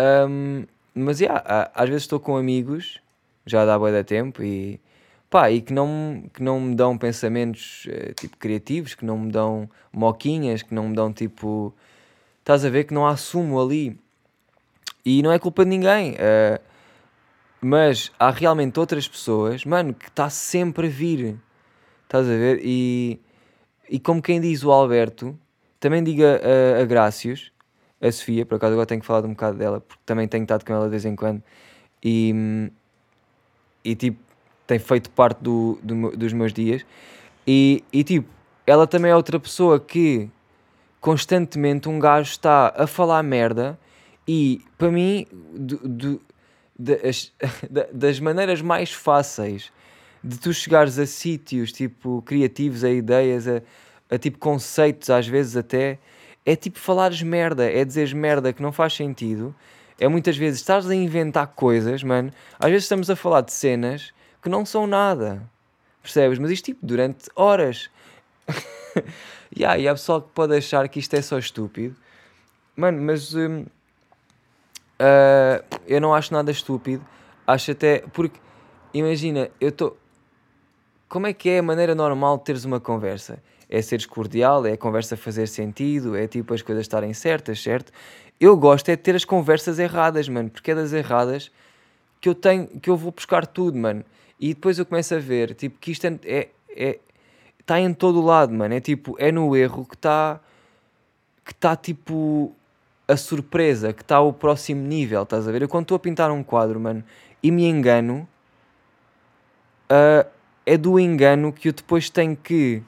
Um, 0.00 0.64
mas 0.94 1.20
yeah, 1.20 1.70
às 1.74 1.88
vezes 1.88 2.04
estou 2.04 2.18
com 2.18 2.36
amigos, 2.36 3.00
já 3.46 3.64
dá 3.64 3.78
boa 3.78 3.92
da 3.92 4.02
tempo 4.02 4.42
e 4.42 4.80
pá, 5.28 5.50
e 5.50 5.60
que 5.60 5.72
não, 5.72 6.24
que 6.34 6.42
não 6.42 6.60
me 6.60 6.74
dão 6.74 6.98
pensamentos 6.98 7.86
eh, 7.88 8.12
tipo 8.14 8.36
criativos, 8.36 8.94
que 8.94 9.04
não 9.04 9.18
me 9.18 9.30
dão 9.30 9.70
moquinhas, 9.92 10.62
que 10.62 10.74
não 10.74 10.88
me 10.88 10.96
dão 10.96 11.12
tipo, 11.12 11.72
estás 12.40 12.64
a 12.64 12.70
ver? 12.70 12.84
Que 12.84 12.94
não 12.94 13.06
assumo 13.06 13.60
ali 13.60 13.98
E 15.04 15.22
não 15.22 15.32
é 15.32 15.38
culpa 15.38 15.64
de 15.64 15.70
ninguém. 15.70 16.14
Uh, 16.14 16.60
mas 17.60 18.10
há 18.18 18.30
realmente 18.30 18.80
outras 18.80 19.06
pessoas, 19.06 19.64
mano, 19.64 19.94
que 19.94 20.08
está 20.08 20.30
sempre 20.30 20.86
a 20.86 20.90
vir. 20.90 21.36
Estás 22.04 22.26
a 22.26 22.30
ver? 22.30 22.60
E, 22.64 23.20
e 23.88 24.00
como 24.00 24.22
quem 24.22 24.40
diz 24.40 24.64
o 24.64 24.72
Alberto, 24.72 25.38
também 25.78 26.02
diga 26.02 26.40
a, 26.42 26.82
a 26.82 26.84
Grácios, 26.84 27.52
a 28.00 28.10
Sofia, 28.10 28.46
por 28.46 28.56
acaso 28.56 28.72
agora 28.72 28.86
tenho 28.86 29.00
que 29.00 29.06
falar 29.06 29.24
um 29.26 29.30
bocado 29.30 29.58
dela, 29.58 29.80
porque 29.80 30.02
também 30.06 30.26
tenho 30.26 30.42
estado 30.42 30.64
com 30.64 30.72
ela 30.72 30.84
de 30.84 30.90
vez 30.90 31.04
em 31.04 31.14
quando. 31.14 31.42
E, 32.02 32.70
e 33.84 33.94
tipo, 33.94 34.18
tem 34.66 34.78
feito 34.78 35.10
parte 35.10 35.42
do, 35.42 35.78
do 35.82 36.16
dos 36.16 36.32
meus 36.32 36.52
dias. 36.52 36.84
E, 37.46 37.84
e 37.92 38.02
tipo, 38.02 38.28
ela 38.66 38.86
também 38.86 39.10
é 39.10 39.16
outra 39.16 39.38
pessoa 39.38 39.78
que 39.78 40.30
constantemente 41.00 41.88
um 41.88 41.98
gajo 41.98 42.30
está 42.30 42.72
a 42.76 42.86
falar 42.86 43.22
merda 43.22 43.78
e 44.28 44.62
para 44.76 44.90
mim 44.90 45.26
do, 45.52 45.76
do, 45.78 46.20
das, 46.78 47.32
das 47.92 48.20
maneiras 48.20 48.60
mais 48.60 48.92
fáceis 48.92 49.72
de 50.22 50.38
tu 50.38 50.52
chegares 50.52 50.98
a 50.98 51.06
sítios 51.06 51.72
tipo 51.72 52.22
criativos, 52.22 52.84
a 52.84 52.90
ideias, 52.90 53.48
a, 53.48 53.62
a 54.10 54.18
tipo 54.18 54.38
conceitos 54.38 55.10
às 55.10 55.26
vezes 55.26 55.56
até, 55.56 55.98
é 56.44 56.56
tipo 56.56 56.78
falares 56.78 57.22
merda, 57.22 57.70
é 57.70 57.84
dizeres 57.84 58.12
merda 58.12 58.52
que 58.52 58.62
não 58.62 58.72
faz 58.72 58.94
sentido. 58.94 59.54
É 59.98 60.08
muitas 60.08 60.36
vezes 60.36 60.60
estás 60.60 60.88
a 60.88 60.94
inventar 60.94 61.46
coisas, 61.48 62.02
mano. 62.02 62.32
Às 62.58 62.70
vezes 62.70 62.84
estamos 62.84 63.10
a 63.10 63.16
falar 63.16 63.42
de 63.42 63.52
cenas 63.52 64.14
que 64.42 64.48
não 64.48 64.64
são 64.64 64.86
nada. 64.86 65.42
Percebes? 66.02 66.38
Mas 66.38 66.50
isto 66.50 66.64
tipo 66.66 66.84
durante 66.84 67.28
horas. 67.36 67.90
yeah, 69.56 69.78
e 69.78 69.86
há 69.86 69.92
pessoal 69.92 70.22
que 70.22 70.30
pode 70.30 70.56
achar 70.56 70.88
que 70.88 70.98
isto 70.98 71.14
é 71.14 71.20
só 71.20 71.38
estúpido. 71.38 71.94
Mano, 72.74 73.02
mas 73.02 73.34
uh, 73.34 73.66
eu 75.86 76.00
não 76.00 76.14
acho 76.14 76.32
nada 76.32 76.50
estúpido. 76.50 77.04
Acho 77.46 77.72
até. 77.72 77.98
Porque, 78.12 78.40
imagina, 78.94 79.50
eu 79.60 79.68
estou. 79.68 79.98
Como 81.08 81.26
é 81.26 81.34
que 81.34 81.50
é 81.50 81.58
a 81.58 81.62
maneira 81.62 81.94
normal 81.94 82.38
de 82.38 82.44
teres 82.44 82.64
uma 82.64 82.80
conversa? 82.80 83.42
É 83.70 83.80
seres 83.80 84.04
cordial, 84.04 84.66
é 84.66 84.72
a 84.72 84.76
conversa 84.76 85.16
fazer 85.16 85.46
sentido, 85.46 86.16
é 86.16 86.26
tipo 86.26 86.52
as 86.52 86.60
coisas 86.60 86.82
estarem 86.82 87.14
certas, 87.14 87.62
certo? 87.62 87.92
Eu 88.40 88.56
gosto 88.56 88.88
é 88.88 88.96
de 88.96 89.02
ter 89.02 89.14
as 89.14 89.24
conversas 89.24 89.78
erradas, 89.78 90.28
mano, 90.28 90.50
porque 90.50 90.72
é 90.72 90.74
das 90.74 90.92
erradas 90.92 91.52
que 92.20 92.28
eu 92.28 92.34
tenho, 92.34 92.66
que 92.66 92.90
eu 92.90 92.96
vou 92.96 93.12
buscar 93.12 93.46
tudo, 93.46 93.78
mano. 93.78 94.04
E 94.40 94.54
depois 94.54 94.78
eu 94.78 94.84
começo 94.84 95.14
a 95.14 95.18
ver, 95.18 95.54
tipo, 95.54 95.78
que 95.78 95.92
isto 95.92 96.06
é, 96.06 96.18
é, 96.24 96.48
é 96.74 96.98
está 97.60 97.78
em 97.78 97.94
todo 97.94 98.20
o 98.20 98.24
lado, 98.24 98.52
mano. 98.52 98.74
É 98.74 98.80
tipo, 98.80 99.14
é 99.18 99.30
no 99.30 99.56
erro 99.56 99.84
que 99.84 99.94
está 99.94 100.40
que 101.44 101.52
está 101.52 101.76
tipo 101.76 102.54
a 103.08 103.16
surpresa, 103.16 103.92
que 103.92 104.02
está 104.02 104.20
o 104.20 104.32
próximo 104.32 104.86
nível, 104.86 105.22
estás 105.22 105.48
a 105.48 105.52
ver? 105.52 105.62
Eu 105.62 105.68
quando 105.68 105.82
estou 105.82 105.96
a 105.96 105.98
pintar 105.98 106.30
um 106.30 106.42
quadro, 106.42 106.78
mano, 106.78 107.02
e 107.42 107.50
me 107.50 107.64
engano, 107.64 108.28
uh, 109.90 110.28
é 110.64 110.76
do 110.76 110.98
engano 110.98 111.52
que 111.52 111.68
eu 111.68 111.72
depois 111.72 112.08
tenho 112.08 112.36
que 112.36 112.82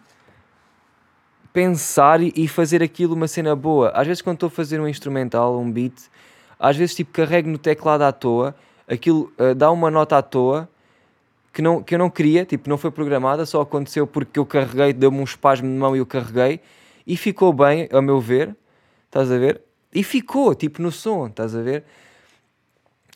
pensar 1.52 2.22
e 2.22 2.48
fazer 2.48 2.82
aquilo 2.82 3.14
uma 3.14 3.28
cena 3.28 3.54
boa. 3.54 3.90
Às 3.90 4.06
vezes 4.06 4.22
quando 4.22 4.36
estou 4.36 4.46
a 4.46 4.50
fazer 4.50 4.80
um 4.80 4.88
instrumental, 4.88 5.58
um 5.58 5.70
beat, 5.70 5.94
às 6.58 6.76
vezes 6.76 6.94
tipo 6.94 7.12
carrego 7.12 7.48
no 7.48 7.58
teclado 7.58 8.02
à 8.02 8.12
toa, 8.12 8.54
aquilo 8.88 9.32
uh, 9.38 9.54
dá 9.54 9.70
uma 9.70 9.90
nota 9.90 10.18
à 10.18 10.22
toa 10.22 10.68
que, 11.52 11.60
não, 11.60 11.82
que 11.82 11.94
eu 11.94 11.98
não 11.98 12.08
queria, 12.08 12.44
tipo, 12.44 12.68
não 12.70 12.78
foi 12.78 12.90
programada, 12.90 13.44
só 13.44 13.60
aconteceu 13.60 14.06
porque 14.06 14.38
eu 14.38 14.46
carreguei, 14.46 14.92
deu-me 14.92 15.18
um 15.18 15.24
espasmo 15.24 15.68
de 15.68 15.74
mão 15.74 15.94
e 15.94 15.98
eu 15.98 16.06
carreguei 16.06 16.60
e 17.06 17.16
ficou 17.16 17.52
bem, 17.52 17.88
a 17.92 18.00
meu 18.00 18.20
ver, 18.20 18.56
estás 19.06 19.30
a 19.30 19.36
ver? 19.36 19.60
E 19.94 20.02
ficou, 20.02 20.54
tipo, 20.54 20.80
no 20.80 20.90
som, 20.90 21.26
estás 21.26 21.54
a 21.54 21.60
ver? 21.60 21.84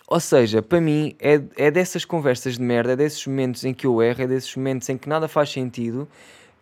Ou 0.07 0.20
seja, 0.20 0.62
para 0.62 0.81
mim, 0.81 1.16
é, 1.18 1.40
é 1.57 1.70
dessas 1.70 2.05
conversas 2.05 2.59
de 2.59 2.62
merda, 2.62 2.92
é 2.92 2.96
desses 2.96 3.27
momentos 3.27 3.64
em 3.64 3.72
que 3.72 3.87
eu 3.87 4.03
erro, 4.03 4.22
é 4.22 4.27
desses 4.27 4.55
momentos 4.55 4.88
em 4.88 4.99
que 4.99 5.09
nada 5.09 5.27
faz 5.27 5.51
sentido, 5.51 6.07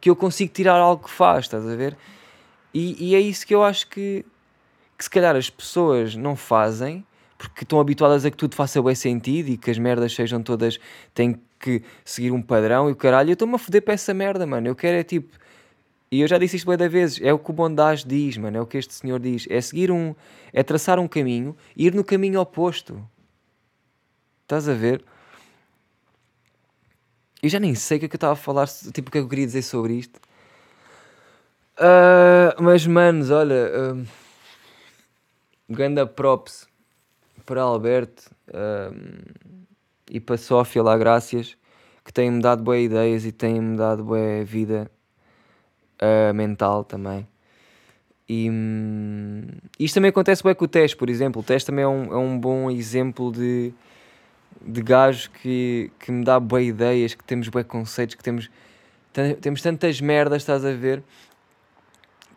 que 0.05 0.11
eu 0.11 0.15
consigo 0.15 0.53
tirar 0.53 0.77
algo 0.77 1.05
que 1.05 1.11
faz, 1.11 1.47
estás 1.47 1.67
a 1.67 1.75
ver? 1.75 1.97
E, 2.75 3.13
e 3.13 3.15
é 3.15 3.21
isso 3.21 3.47
que 3.47 3.55
eu 3.55 3.65
acho 3.65 3.89
que, 3.89 4.23
que 4.99 5.05
se 5.05 5.09
calhar 5.09 5.35
as 5.35 5.49
pessoas 5.49 6.15
não 6.15 6.37
fazem, 6.37 7.03
porque 7.39 7.65
estão 7.65 7.81
habituadas 7.81 8.23
a 8.27 8.31
que 8.31 8.37
tudo 8.37 8.55
faça 8.55 8.83
bem 8.83 8.95
sentido 8.95 9.49
e 9.49 9.57
que 9.57 9.71
as 9.71 9.79
merdas 9.79 10.15
sejam 10.15 10.43
todas. 10.43 10.79
têm 11.15 11.41
que 11.59 11.83
seguir 12.05 12.33
um 12.33 12.43
padrão 12.43 12.91
e 12.91 12.93
o 12.93 12.97
caralho. 12.97 13.31
Eu 13.31 13.33
estou-me 13.33 13.55
a 13.55 13.59
foder 13.59 13.81
para 13.81 13.95
essa 13.95 14.13
merda, 14.13 14.45
mano. 14.47 14.69
Eu 14.69 14.77
quero 14.77 14.99
é 14.99 15.03
tipo. 15.03 15.39
E 16.11 16.21
eu 16.21 16.29
já 16.29 16.37
disse 16.37 16.57
isto 16.57 16.77
bem 16.77 16.87
vezes, 16.87 17.19
é 17.23 17.33
o 17.33 17.39
que 17.39 17.51
o 17.51 17.55
bondage 17.55 18.07
diz, 18.07 18.37
mano, 18.37 18.59
é 18.59 18.61
o 18.61 18.67
que 18.67 18.77
este 18.77 18.93
senhor 18.93 19.19
diz. 19.19 19.47
É 19.49 19.59
seguir 19.63 19.91
um. 19.91 20.15
é 20.53 20.63
traçar 20.63 20.99
um 20.99 21.09
caminho 21.09 21.57
e 21.75 21.87
ir 21.87 21.95
no 21.95 22.05
caminho 22.05 22.43
oposto. 22.43 23.03
Estás 24.43 24.69
a 24.69 24.75
ver? 24.75 25.03
Eu 27.45 27.51
já 27.51 27.61
nem 27.61 27.75
sei 27.75 27.99
o 27.99 28.01
que 28.01 28.07
é 28.07 28.09
que 28.09 28.15
eu 28.15 28.17
estava 28.17 28.33
a 28.33 28.37
falar, 28.37 28.67
tipo, 28.67 29.11
o 29.11 29.13
que 29.13 29.19
é 29.19 29.21
que 29.21 29.27
eu 29.27 29.29
queria 29.29 29.45
dizer 29.45 29.61
sobre 29.61 29.93
isto. 29.93 30.19
Uh, 31.77 32.57
mas, 32.59 32.87
manos, 32.87 33.31
olha. 33.31 33.71
Uh, 33.93 34.07
ganda 35.69 36.07
props 36.07 36.67
para 37.45 37.61
Alberto. 37.61 38.31
Uh, 38.49 39.45
e 40.11 40.19
para 40.21 40.39
Sofia 40.39 40.83
lá 40.83 40.97
graças 40.97 41.55
que 42.03 42.11
têm-me 42.11 42.41
dado 42.41 42.63
boas 42.63 42.81
ideias 42.81 43.27
e 43.27 43.33
têm-me 43.33 43.77
dado 43.77 44.03
boa 44.05 44.43
vida 44.43 44.91
uh, 46.01 46.33
mental 46.33 46.83
também. 46.83 47.29
E 48.27 48.49
hum, 48.51 49.43
isto 49.79 49.97
também 49.97 50.09
acontece 50.09 50.43
bem 50.43 50.55
com 50.55 50.65
o 50.65 50.69
Teste, 50.69 50.97
por 50.97 51.11
exemplo. 51.11 51.43
O 51.43 51.45
Teste 51.45 51.67
também 51.67 51.85
é 51.85 51.89
um, 51.89 52.05
é 52.11 52.17
um 52.17 52.39
bom 52.39 52.71
exemplo 52.71 53.31
de, 53.31 53.75
de 54.61 54.83
gajo 54.83 55.31
que, 55.31 55.91
que 55.99 56.13
me 56.13 56.25
dá 56.25 56.39
boas 56.39 56.65
ideias, 56.65 57.15
que 57.15 57.25
temos 57.25 57.49
bons 57.49 57.65
conceitos, 57.65 58.15
que 58.15 58.23
temos, 58.23 58.51
temos 59.41 59.63
tantas 59.63 60.01
merdas, 60.01 60.43
estás 60.43 60.65
a 60.65 60.73
ver, 60.73 61.03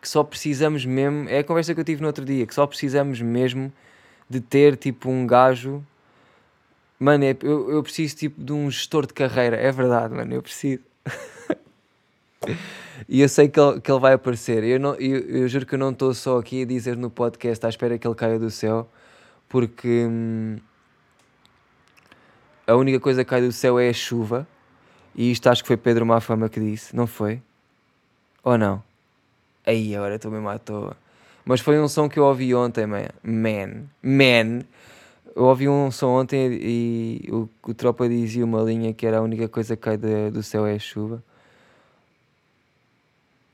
que 0.00 0.08
só 0.08 0.22
precisamos 0.22 0.84
mesmo. 0.84 1.28
É 1.28 1.38
a 1.38 1.44
conversa 1.44 1.74
que 1.74 1.80
eu 1.80 1.84
tive 1.84 2.00
no 2.00 2.06
outro 2.06 2.24
dia, 2.24 2.46
que 2.46 2.54
só 2.54 2.66
precisamos 2.66 3.20
mesmo 3.20 3.72
de 4.28 4.40
ter 4.40 4.76
tipo 4.76 5.10
um 5.10 5.26
gajo 5.26 5.84
Mano, 6.98 7.24
é, 7.24 7.36
eu, 7.42 7.70
eu 7.70 7.82
preciso 7.82 8.16
tipo 8.16 8.42
de 8.42 8.52
um 8.52 8.68
gestor 8.68 9.06
de 9.06 9.14
carreira, 9.14 9.56
é 9.56 9.70
verdade, 9.70 10.14
mano, 10.14 10.34
eu 10.34 10.42
preciso. 10.42 10.82
e 13.08 13.20
eu 13.20 13.28
sei 13.28 13.48
que 13.48 13.60
ele, 13.60 13.80
que 13.80 13.90
ele 13.90 14.00
vai 14.00 14.14
aparecer. 14.14 14.64
Eu, 14.64 14.80
não, 14.80 14.94
eu, 14.96 15.20
eu 15.20 15.48
juro 15.48 15.64
que 15.64 15.76
eu 15.76 15.78
não 15.78 15.90
estou 15.90 16.12
só 16.12 16.38
aqui 16.38 16.62
a 16.62 16.66
dizer 16.66 16.96
no 16.96 17.08
podcast 17.08 17.64
à 17.64 17.68
espera 17.68 17.96
que 17.98 18.06
ele 18.06 18.16
caia 18.16 18.36
do 18.36 18.50
céu, 18.50 18.88
porque 19.48 20.06
hum, 20.08 20.58
a 22.68 22.76
única 22.76 23.00
coisa 23.00 23.24
que 23.24 23.30
cai 23.30 23.40
do 23.40 23.50
céu 23.50 23.78
é 23.78 23.88
a 23.88 23.92
chuva. 23.92 24.46
E 25.14 25.32
isto 25.32 25.48
acho 25.48 25.62
que 25.62 25.66
foi 25.68 25.76
Pedro 25.76 26.06
Mafama 26.06 26.48
que 26.48 26.60
disse, 26.60 26.94
não 26.94 27.06
foi? 27.06 27.42
Ou 28.44 28.56
não? 28.56 28.82
Aí, 29.66 29.96
agora 29.96 30.14
estou 30.14 30.30
mesmo 30.30 30.48
à 30.48 30.58
toa. 30.58 30.96
Mas 31.44 31.60
foi 31.60 31.80
um 31.80 31.88
som 31.88 32.08
que 32.08 32.18
eu 32.18 32.24
ouvi 32.24 32.54
ontem, 32.54 32.86
man. 32.86 33.08
Man. 33.24 33.88
Man 34.02 34.64
eu 35.34 35.44
ouvi 35.44 35.68
um 35.68 35.90
som 35.90 36.08
ontem 36.08 36.58
e 36.60 37.28
o, 37.30 37.48
o 37.62 37.72
Tropa 37.72 38.08
dizia 38.08 38.44
uma 38.44 38.60
linha 38.60 38.92
que 38.92 39.06
era 39.06 39.18
a 39.18 39.22
única 39.22 39.48
coisa 39.48 39.76
que 39.76 39.82
cai 39.82 39.96
de, 39.96 40.30
do 40.30 40.42
céu 40.42 40.66
é 40.66 40.74
a 40.74 40.78
chuva. 40.78 41.22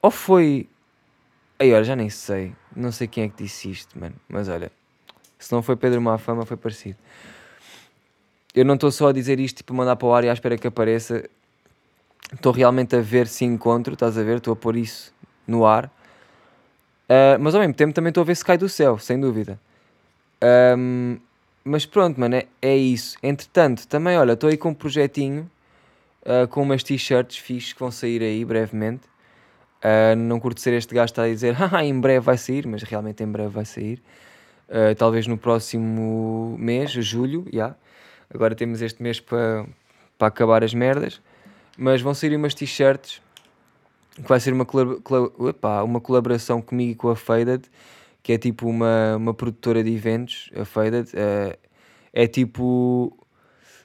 Ou 0.03 0.11
foi. 0.11 0.69
Aí, 1.59 1.73
olha, 1.73 1.85
já 1.85 1.95
nem 1.95 2.11
sei. 2.11 2.55
Não 2.75 2.91
sei 2.91 3.07
quem 3.07 3.25
é 3.25 3.29
que 3.29 3.43
disse 3.43 3.71
isto, 3.71 3.99
mano. 3.99 4.15
Mas 4.29 4.49
olha, 4.49 4.73
se 5.39 5.53
não 5.53 5.63
foi 5.63 5.77
Pedro 5.77 6.01
Mafama, 6.01 6.45
foi 6.45 6.57
parecido. 6.57 6.97
Eu 8.55 8.65
não 8.65 8.75
estou 8.75 8.91
só 8.93 9.09
a 9.09 9.13
dizer 9.13 9.41
isto 9.41 9.59
tipo, 9.59 9.75
mandar 9.75 9.97
para 9.97 10.07
o 10.07 10.15
ar 10.15 10.23
e 10.23 10.29
à 10.29 10.33
espera 10.33 10.57
que 10.57 10.67
apareça. 10.67 11.29
Estou 12.33 12.53
realmente 12.53 12.95
a 12.95 13.01
ver 13.01 13.27
se 13.27 13.45
encontro, 13.45 13.95
estás 13.95 14.17
a 14.17 14.23
ver? 14.23 14.37
Estou 14.37 14.53
a 14.53 14.57
pôr 14.57 14.77
isso 14.77 15.13
no 15.47 15.67
ar. 15.67 15.87
Uh, 15.87 17.37
mas 17.41 17.55
ao 17.55 17.61
mesmo 17.61 17.75
tempo 17.75 17.93
também 17.93 18.11
estou 18.11 18.23
a 18.23 18.25
ver 18.25 18.37
se 18.37 18.45
cai 18.45 18.57
do 18.57 18.69
céu, 18.69 18.97
sem 18.99 19.19
dúvida. 19.19 19.59
Um, 20.79 21.19
mas 21.65 21.85
pronto, 21.85 22.19
mano, 22.21 22.37
é, 22.37 22.47
é 22.63 22.77
isso. 22.77 23.17
Entretanto, 23.23 23.89
também, 23.89 24.17
olha, 24.17 24.33
estou 24.33 24.49
aí 24.49 24.57
com 24.57 24.69
um 24.71 24.75
projetinho 24.75 25.51
uh, 26.23 26.47
com 26.47 26.63
umas 26.63 26.83
t-shirts 26.85 27.37
fixes 27.39 27.73
que 27.73 27.81
vão 27.81 27.91
sair 27.91 28.23
aí 28.23 28.45
brevemente. 28.45 29.03
Uh, 29.83 30.17
não 30.17 30.39
curto 30.39 30.61
ser 30.61 30.75
este 30.75 30.95
gajo 30.95 31.13
a 31.17 31.27
dizer, 31.27 31.57
ah, 31.75 31.85
em 31.85 31.99
breve 31.99 32.21
vai 32.21 32.39
sair, 32.39 32.69
mas 32.69 32.85
realmente 32.85 33.23
em 33.23 33.27
breve 33.27 33.49
vai 33.49 33.65
sair. 33.65 34.01
Talvez 34.97 35.27
no 35.27 35.37
próximo 35.37 36.57
mês, 36.59 36.91
julho, 36.91 37.45
já. 37.53 37.53
Yeah. 37.53 37.77
Agora 38.33 38.55
temos 38.55 38.83
este 38.83 39.03
mês 39.03 39.21
para 39.21 39.67
pa 40.19 40.27
acabar 40.29 40.63
as 40.63 40.75
merdas. 40.75 41.21
Mas 41.77 42.01
vão 42.01 42.15
sair 42.15 42.37
umas 42.37 42.55
t-shirts 42.55 43.21
que 44.15 44.29
vai 44.29 44.39
ser 44.39 44.53
uma, 44.53 44.67
uma 45.85 46.01
colaboração 46.01 46.63
comigo 46.63 46.93
e 46.93 46.95
com 46.95 47.09
a 47.09 47.17
Faded 47.17 47.69
que 48.25 48.33
é 48.33 48.39
tipo 48.39 48.67
uma, 48.67 49.17
uma 49.17 49.35
produtora 49.35 49.85
de 49.85 49.95
eventos, 49.95 50.51
a 50.59 50.65
Faded. 50.65 51.11
Uh, 51.11 51.57
é 52.11 52.27
tipo, 52.27 53.15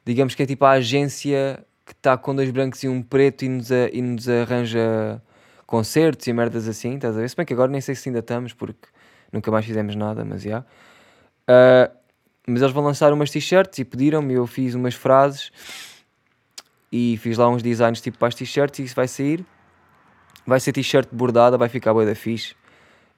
digamos 0.05 0.33
que 0.33 0.41
é 0.41 0.45
tipo 0.45 0.63
a 0.63 0.71
agência 0.71 1.63
que 1.85 1.91
está 1.91 2.17
com 2.17 2.33
dois 2.33 2.49
brancos 2.49 2.81
e 2.83 2.87
um 2.87 3.03
preto 3.03 3.43
e 3.43 3.49
nos, 3.49 3.69
a, 3.69 3.89
e 3.89 4.01
nos 4.01 4.29
arranja 4.29 5.21
concertos 5.65 6.25
e 6.25 6.31
merdas 6.31 6.69
assim, 6.69 6.95
estás 6.95 7.17
a 7.17 7.19
ver? 7.19 7.29
Se 7.29 7.35
bem 7.35 7.45
que 7.45 7.51
agora 7.51 7.69
nem 7.69 7.81
sei 7.81 7.95
se 7.95 8.07
ainda 8.07 8.19
estamos, 8.19 8.53
porque 8.53 8.87
nunca 9.29 9.51
mais 9.51 9.65
fizemos 9.65 9.93
nada, 9.93 10.23
mas 10.23 10.41
já. 10.41 10.61
Uh, 10.61 11.91
Mas 12.49 12.61
eles 12.61 12.73
vão 12.73 12.83
lançar 12.83 13.13
umas 13.13 13.29
t-shirts 13.29 13.77
e 13.77 13.85
pediram-me, 13.85 14.33
eu 14.33 14.47
fiz 14.47 14.73
umas 14.73 14.95
frases 14.95 15.51
e 16.91 17.15
fiz 17.17 17.37
lá 17.37 17.47
uns 17.47 17.61
designs 17.61 18.01
tipo 18.01 18.17
para 18.17 18.29
as 18.29 18.35
t-shirts 18.35 18.79
e 18.79 18.83
isso 18.83 18.95
vai 18.95 19.07
sair. 19.07 19.45
Vai 20.47 20.59
ser 20.59 20.71
t-shirt 20.71 21.07
bordada, 21.11 21.57
vai 21.57 21.69
ficar 21.69 21.93
boa 21.93 22.05
da 22.05 22.15
fixe. 22.15 22.53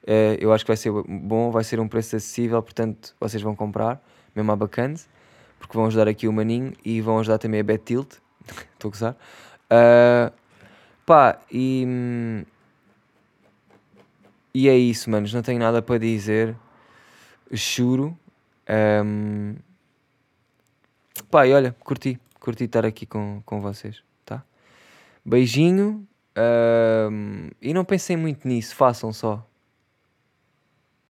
Uh, 0.02 0.36
eu 0.38 0.52
acho 0.52 0.64
que 0.64 0.68
vai 0.68 0.76
ser 0.76 0.90
bom, 0.90 1.50
vai 1.50 1.64
ser 1.64 1.80
um 1.80 1.88
preço 1.88 2.14
acessível, 2.14 2.62
portanto 2.62 3.14
vocês 3.18 3.42
vão 3.42 3.54
comprar, 3.54 4.02
mesmo 4.34 4.50
a 4.52 4.56
bacanas, 4.56 5.08
porque 5.58 5.76
vão 5.76 5.86
ajudar 5.86 6.08
aqui 6.08 6.28
o 6.28 6.32
Maninho 6.32 6.72
e 6.84 7.00
vão 7.00 7.18
ajudar 7.18 7.38
também 7.38 7.60
a 7.60 7.62
Bet 7.62 7.84
Tilt. 7.84 8.14
Estou 8.74 8.88
a 8.88 8.92
gozar. 8.92 9.16
Uh, 9.70 10.32
pá, 11.06 11.38
e. 11.50 12.44
E 14.54 14.68
é 14.68 14.76
isso, 14.76 15.08
manos. 15.08 15.32
Não 15.32 15.40
tenho 15.40 15.58
nada 15.58 15.80
para 15.80 15.98
dizer. 15.98 16.54
Juro. 17.50 18.18
Um, 18.68 19.56
pá, 21.30 21.46
e 21.46 21.52
olha, 21.52 21.74
curti. 21.80 22.18
Curti 22.40 22.64
estar 22.64 22.84
aqui 22.84 23.06
com, 23.06 23.40
com 23.44 23.60
vocês, 23.60 24.02
tá? 24.24 24.42
Beijinho. 25.24 26.06
Um, 26.36 27.48
e 27.60 27.72
não 27.72 27.84
pensem 27.84 28.16
muito 28.16 28.48
nisso. 28.48 28.74
Façam 28.74 29.12
só. 29.12 29.46